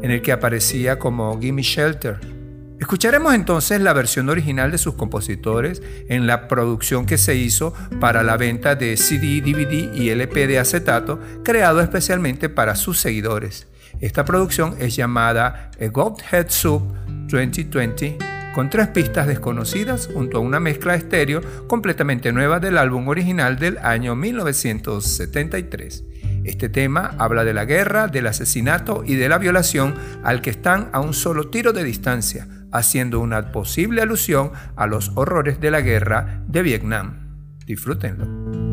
[0.00, 2.39] en el que aparecía como Gimme Shelter.
[2.80, 8.22] Escucharemos entonces la versión original de sus compositores en la producción que se hizo para
[8.22, 13.68] la venta de CD, DVD y LP de acetato, creado especialmente para sus seguidores.
[14.00, 16.82] Esta producción es llamada A Godhead Soup
[17.28, 18.16] 2020
[18.54, 23.76] con tres pistas desconocidas junto a una mezcla estéreo completamente nueva del álbum original del
[23.78, 26.04] año 1973.
[26.44, 29.94] Este tema habla de la guerra, del asesinato y de la violación
[30.24, 35.12] al que están a un solo tiro de distancia, haciendo una posible alusión a los
[35.14, 37.56] horrores de la guerra de Vietnam.
[37.66, 38.69] Disfrútenlo.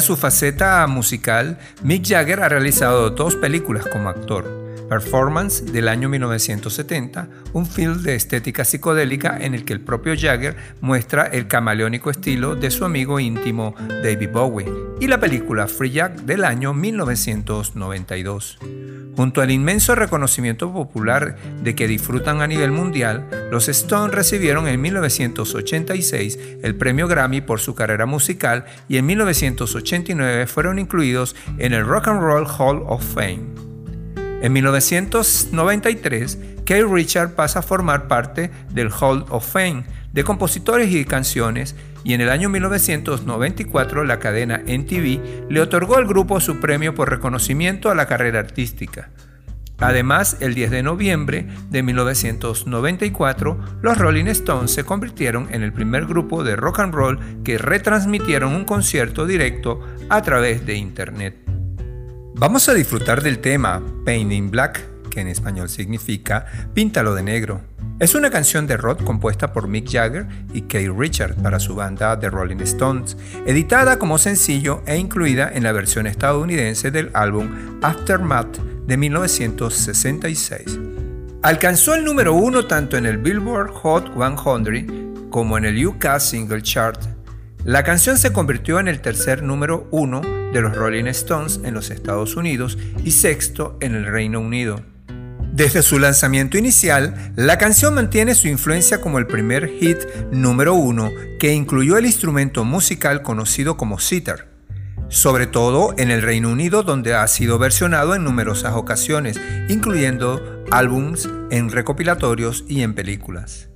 [0.00, 4.46] De su faceta musical, Mick Jagger ha realizado dos películas como actor.
[4.88, 10.56] Performance del año 1970, un film de estética psicodélica en el que el propio Jagger
[10.80, 16.22] muestra el camaleónico estilo de su amigo íntimo David Bowie, y la película Free Jack
[16.22, 18.58] del año 1992.
[19.20, 24.80] Junto al inmenso reconocimiento popular de que disfrutan a nivel mundial, los Stones recibieron en
[24.80, 31.84] 1986 el premio Grammy por su carrera musical y en 1989 fueron incluidos en el
[31.84, 33.42] Rock and Roll Hall of Fame.
[34.40, 41.04] En 1993, Kay Richard pasa a formar parte del Hall of Fame de compositores y
[41.04, 46.94] canciones y en el año 1994 la cadena NTV le otorgó al grupo su premio
[46.94, 49.10] por reconocimiento a la carrera artística.
[49.80, 56.04] Además, el 10 de noviembre de 1994, los Rolling Stones se convirtieron en el primer
[56.04, 59.80] grupo de rock and roll que retransmitieron un concierto directo
[60.10, 61.36] a través de Internet.
[62.34, 67.60] Vamos a disfrutar del tema Paint in Black, que en español significa Píntalo de negro.
[67.98, 72.18] Es una canción de rock compuesta por Mick Jagger y Kay Richard para su banda
[72.18, 78.56] The Rolling Stones, editada como sencillo e incluida en la versión estadounidense del álbum Aftermath
[78.86, 80.78] de 1966.
[81.42, 86.62] Alcanzó el número uno tanto en el Billboard Hot 100 como en el UK Single
[86.62, 87.00] Chart.
[87.64, 91.90] La canción se convirtió en el tercer número uno de los Rolling Stones en los
[91.90, 94.89] Estados Unidos y sexto en el Reino Unido.
[95.60, 99.98] Desde su lanzamiento inicial, la canción mantiene su influencia como el primer hit
[100.32, 104.46] número uno que incluyó el instrumento musical conocido como sitar,
[105.10, 109.38] sobre todo en el Reino Unido donde ha sido versionado en numerosas ocasiones,
[109.68, 113.69] incluyendo álbums en recopilatorios y en películas.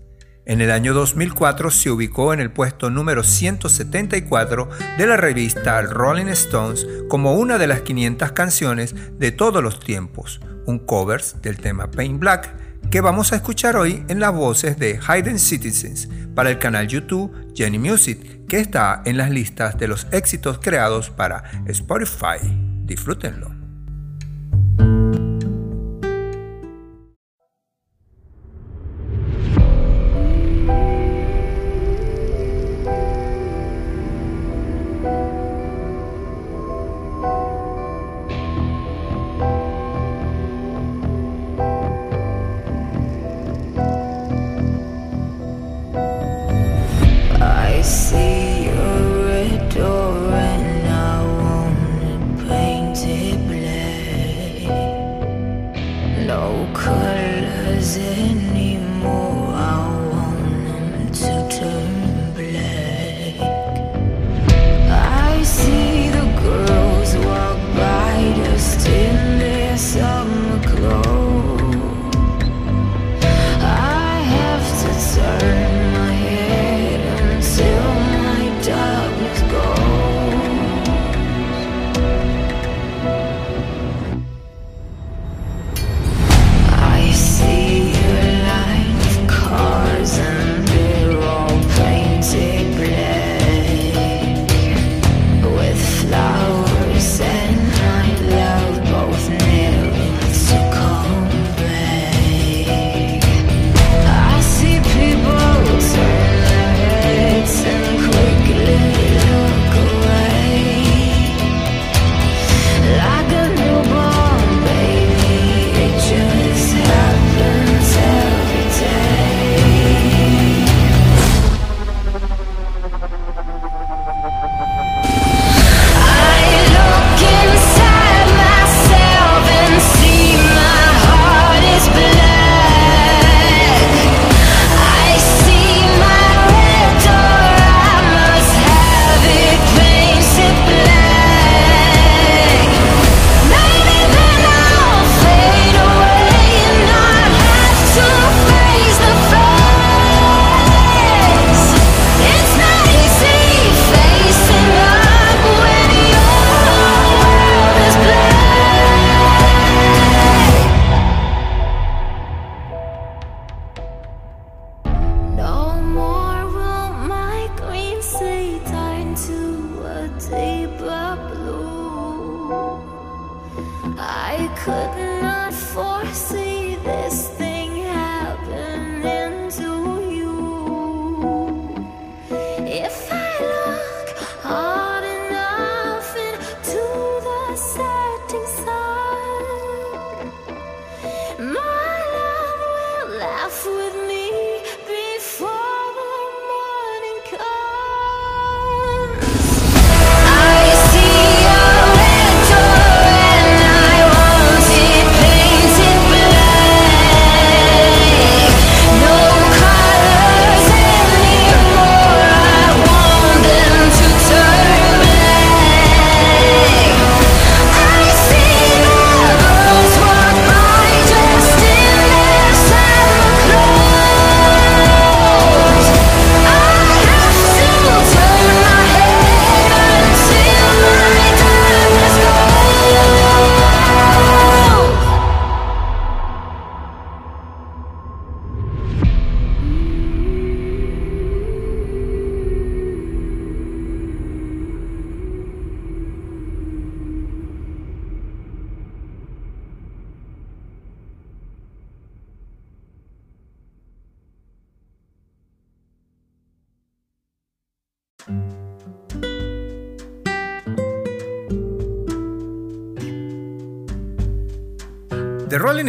[0.46, 4.68] En el año 2004 se ubicó en el puesto número 174
[4.98, 10.40] de la revista Rolling Stones como una de las 500 canciones de todos los tiempos,
[10.66, 12.54] un covers del tema Pain Black
[12.90, 17.34] que vamos a escuchar hoy en las voces de Hidden Citizens para el canal YouTube
[17.54, 22.38] Jenny Music, que está en las listas de los éxitos creados para Spotify.
[22.84, 23.53] Disfrútenlo.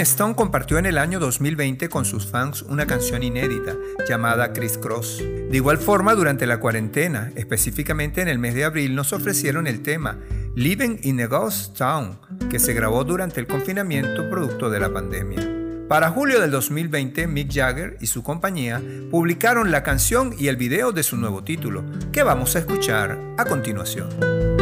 [0.05, 3.75] Stone compartió en el año 2020 con sus fans una canción inédita
[4.07, 5.17] llamada Criss Cross.
[5.17, 9.81] De igual forma, durante la cuarentena, específicamente en el mes de abril, nos ofrecieron el
[9.81, 10.19] tema
[10.55, 12.19] Living in a Ghost Town,
[12.51, 15.39] que se grabó durante el confinamiento producto de la pandemia.
[15.87, 20.91] Para julio del 2020, Mick Jagger y su compañía publicaron la canción y el video
[20.91, 24.54] de su nuevo título, que vamos a escuchar a continuación.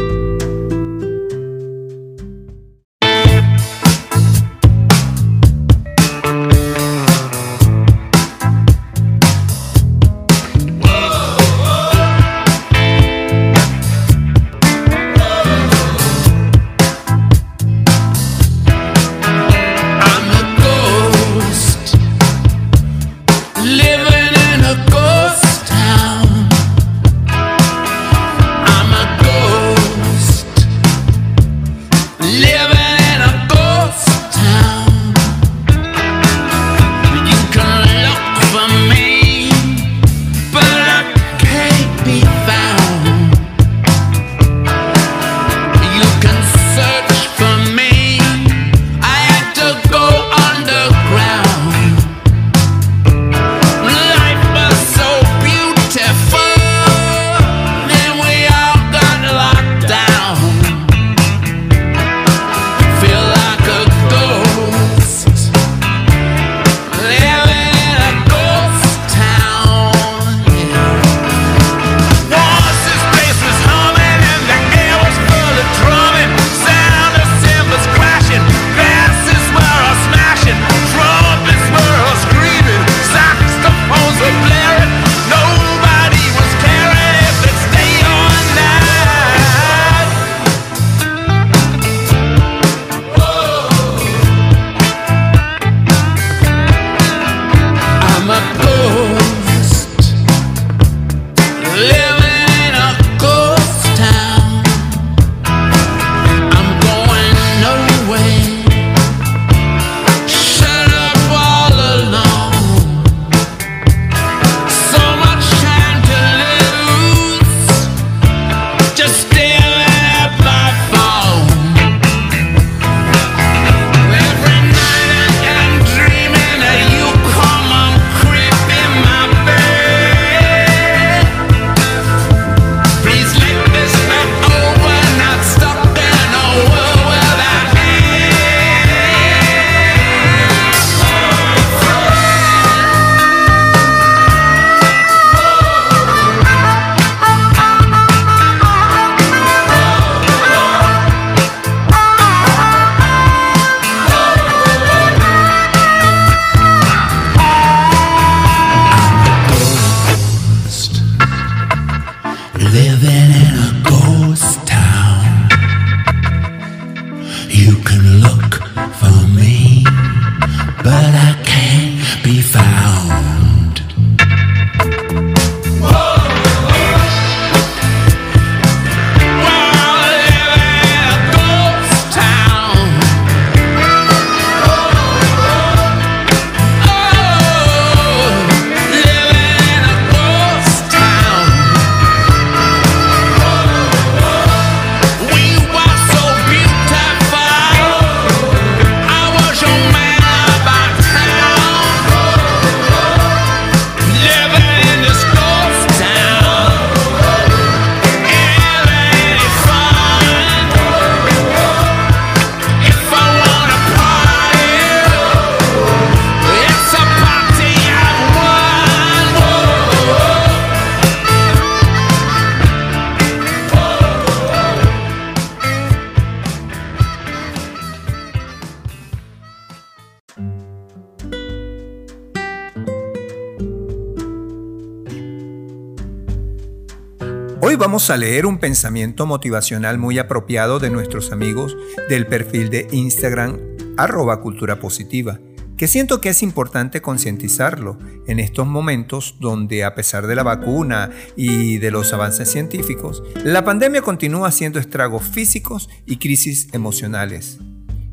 [238.04, 241.74] Vamos a leer un pensamiento motivacional muy apropiado de nuestros amigos
[242.10, 243.58] del perfil de Instagram
[243.96, 245.40] arroba cultura positiva,
[245.78, 251.12] que siento que es importante concientizarlo en estos momentos donde a pesar de la vacuna
[251.34, 257.58] y de los avances científicos, la pandemia continúa haciendo estragos físicos y crisis emocionales.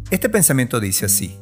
[0.10, 1.38] Este pensamiento dice así,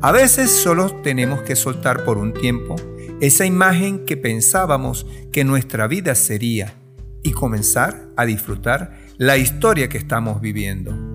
[0.00, 2.76] a veces solo tenemos que soltar por un tiempo
[3.20, 6.76] esa imagen que pensábamos que nuestra vida sería
[7.22, 11.12] y comenzar a disfrutar la historia que estamos viviendo.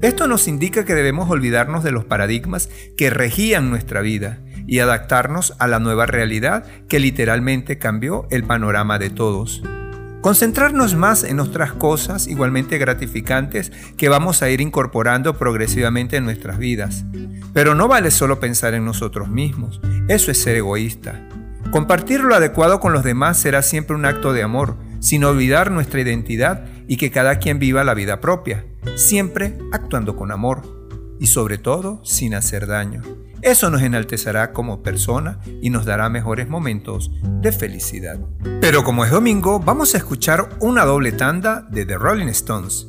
[0.00, 5.54] Esto nos indica que debemos olvidarnos de los paradigmas que regían nuestra vida y adaptarnos
[5.58, 9.62] a la nueva realidad que literalmente cambió el panorama de todos.
[10.20, 16.58] Concentrarnos más en otras cosas igualmente gratificantes que vamos a ir incorporando progresivamente en nuestras
[16.58, 17.04] vidas.
[17.52, 21.28] Pero no vale solo pensar en nosotros mismos, eso es ser egoísta.
[21.70, 26.00] Compartir lo adecuado con los demás será siempre un acto de amor, sin olvidar nuestra
[26.00, 28.64] identidad y que cada quien viva la vida propia,
[28.96, 30.62] siempre actuando con amor
[31.20, 33.02] y sobre todo sin hacer daño.
[33.42, 38.18] Eso nos enaltecerá como persona y nos dará mejores momentos de felicidad.
[38.60, 42.88] Pero como es domingo, vamos a escuchar una doble tanda de The Rolling Stones.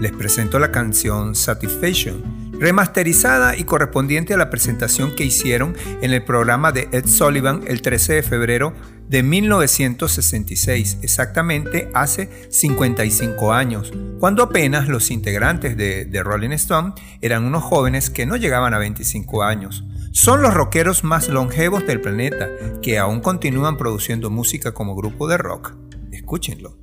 [0.00, 6.24] Les presento la canción Satisfaction, remasterizada y correspondiente a la presentación que hicieron en el
[6.24, 8.74] programa de Ed Sullivan el 13 de febrero
[9.08, 17.44] de 1966, exactamente hace 55 años, cuando apenas los integrantes de The Rolling Stone eran
[17.44, 19.84] unos jóvenes que no llegaban a 25 años.
[20.12, 22.48] Son los rockeros más longevos del planeta,
[22.82, 25.74] que aún continúan produciendo música como grupo de rock.
[26.12, 26.76] Escúchenlo.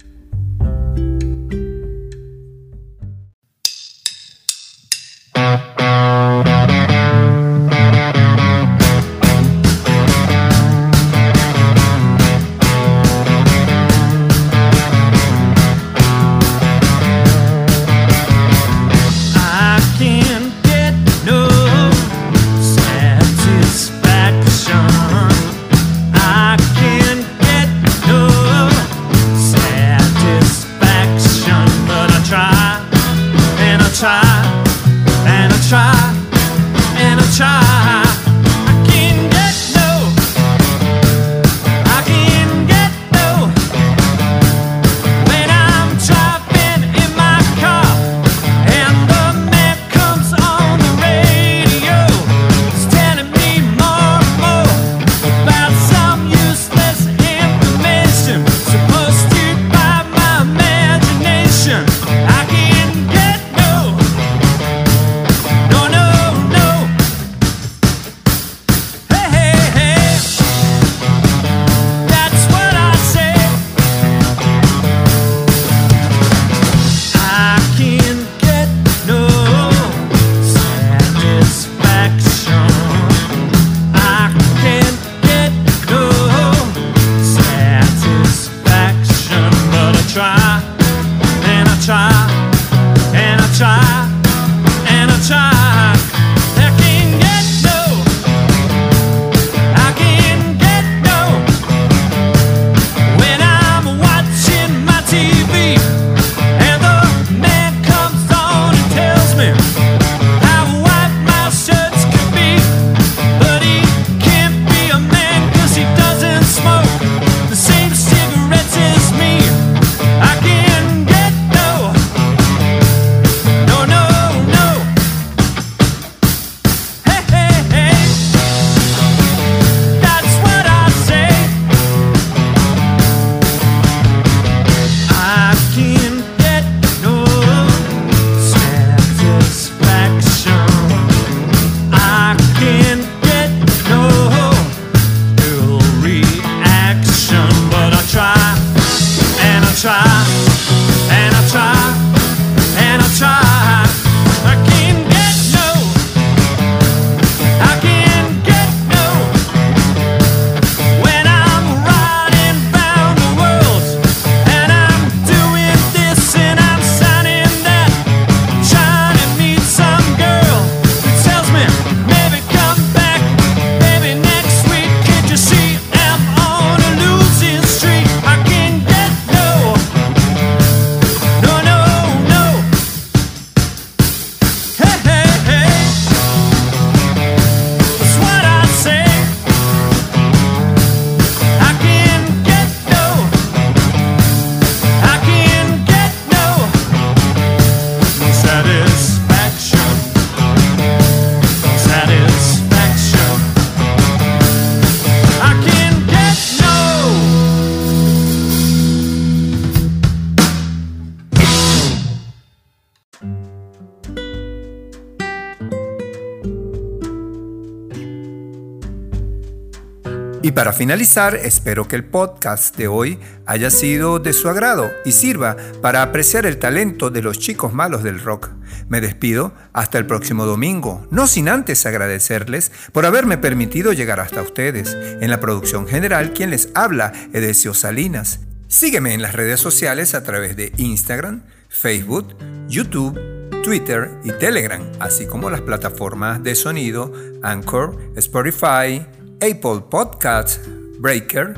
[220.56, 225.57] Para finalizar, espero que el podcast de hoy haya sido de su agrado y sirva
[225.82, 228.52] para apreciar el talento de los chicos malos del rock.
[228.88, 234.41] Me despido hasta el próximo domingo, no sin antes agradecerles por haberme permitido llegar hasta
[234.41, 234.95] ustedes.
[235.22, 238.40] En la producción general, quien les habla, Edesio Salinas.
[238.69, 242.34] Sígueme en las redes sociales a través de Instagram, Facebook,
[242.69, 243.19] YouTube,
[243.61, 247.11] Twitter y Telegram, así como las plataformas de sonido
[247.44, 249.06] Anchor, Spotify,
[249.41, 250.62] Apple Podcasts,
[250.99, 251.56] Breaker,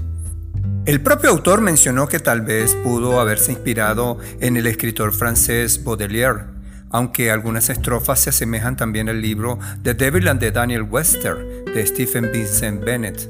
[0.87, 6.45] El propio autor mencionó que tal vez pudo haberse inspirado en el escritor francés Baudelaire,
[6.91, 11.37] aunque algunas estrofas se asemejan también al libro The Devil and the Daniel Webster
[11.75, 13.29] de Stephen Vincent Bennett.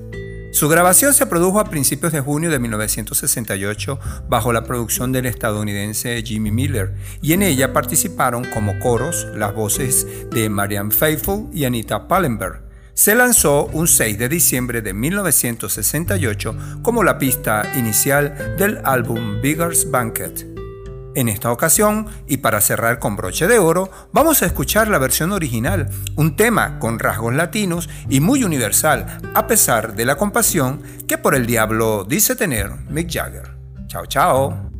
[0.57, 6.23] Su grabación se produjo a principios de junio de 1968 bajo la producción del estadounidense
[6.23, 12.09] Jimmy Miller y en ella participaron como coros las voces de Marianne Faithfull y Anita
[12.09, 12.63] Pallenberg.
[12.95, 19.91] Se lanzó un 6 de diciembre de 1968 como la pista inicial del álbum Bigger's
[19.91, 20.56] Banquet.
[21.17, 25.33] En esta ocasión, y para cerrar con broche de oro, vamos a escuchar la versión
[25.33, 31.17] original, un tema con rasgos latinos y muy universal, a pesar de la compasión que
[31.17, 33.57] por el diablo dice tener Mick Jagger.
[33.87, 34.76] Chao, chao.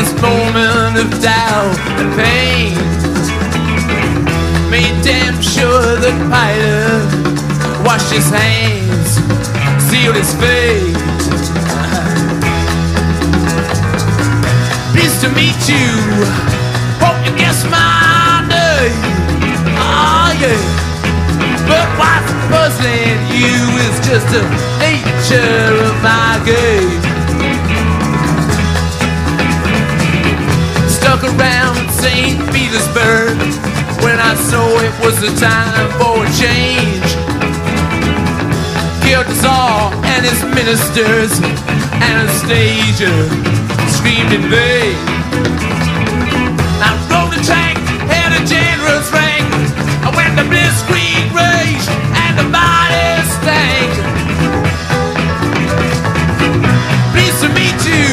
[0.00, 2.74] Had his moment of doubt and pain.
[4.70, 9.18] Made damn sure that pilot washed his hands,
[9.88, 10.96] sealed his fate.
[14.92, 15.90] Pleased to meet you.
[17.00, 18.94] Hope you guess my name.
[19.76, 20.60] Oh yeah.
[21.68, 24.42] But what's puzzling you is just the
[24.80, 27.09] nature of my game.
[31.20, 32.38] Stuck around St.
[32.50, 33.36] Petersburg
[34.00, 37.08] when I saw it was the time for a change.
[39.04, 41.32] Killed the Tsar and his ministers.
[42.00, 43.12] Anastasia
[43.92, 44.96] screamed in vain.
[46.80, 47.76] I rode the tank,
[48.08, 49.44] had a generous rank.
[50.00, 51.86] I went to Blitzkrieg rage
[52.16, 53.92] and the body stank.
[57.12, 58.08] Pleased to meet you.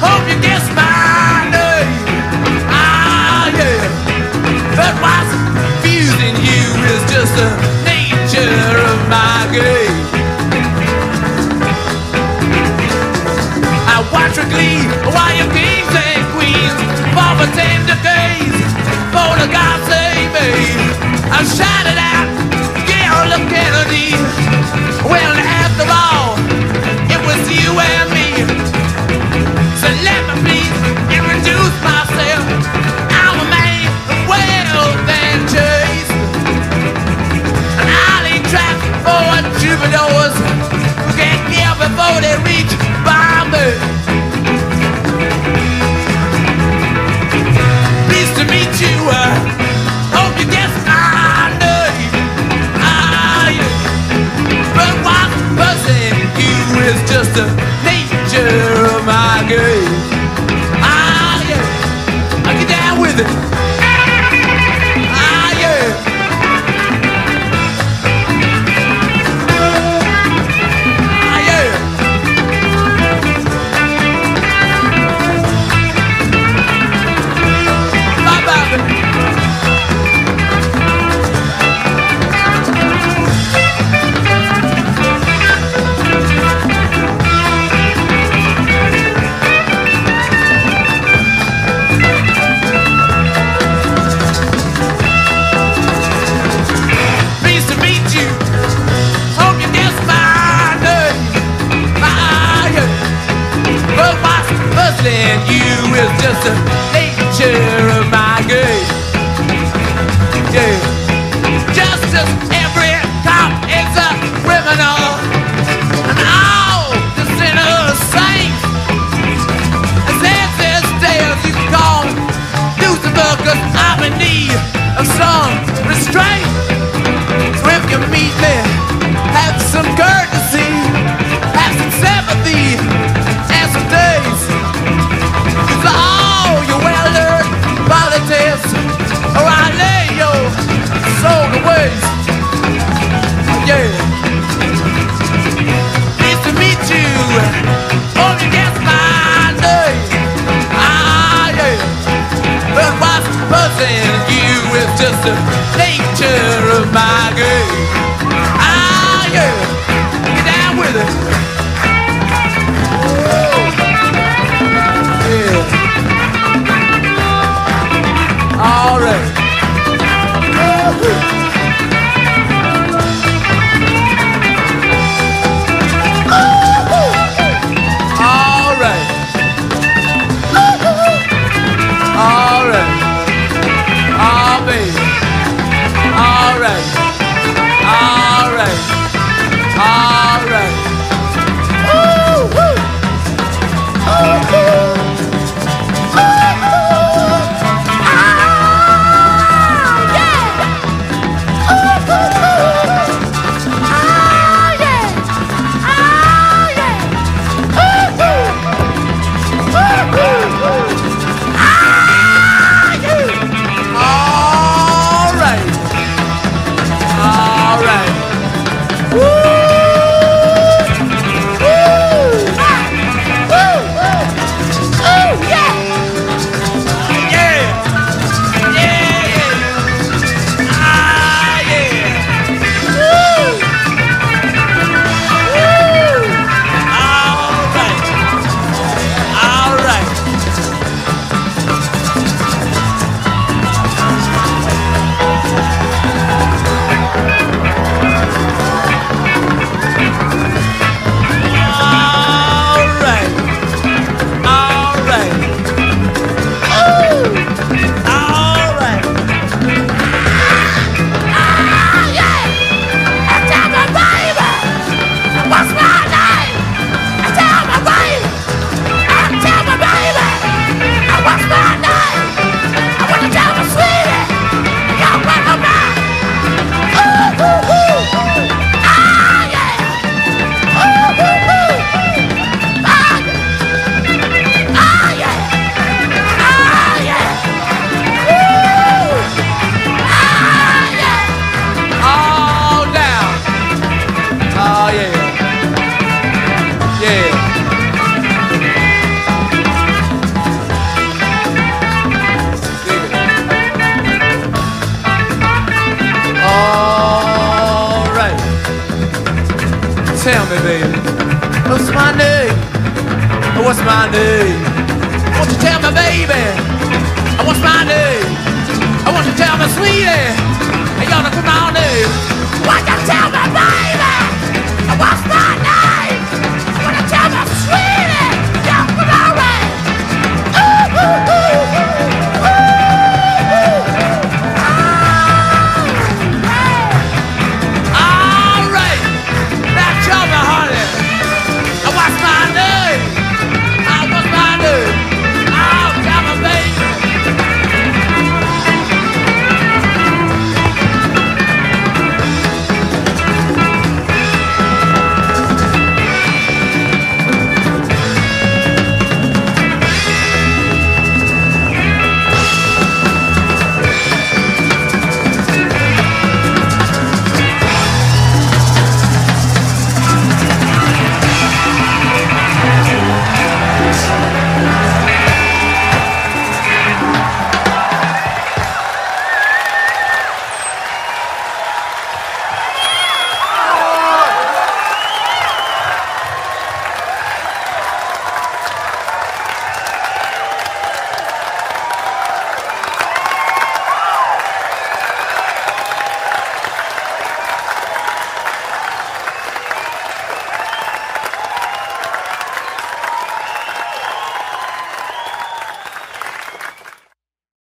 [0.00, 0.87] Hope you guess my
[7.38, 7.50] the
[7.86, 9.98] nature of my game.
[13.94, 14.82] I watch with glee
[15.14, 16.74] while your kings and queens
[17.14, 18.47] fall for ten decades.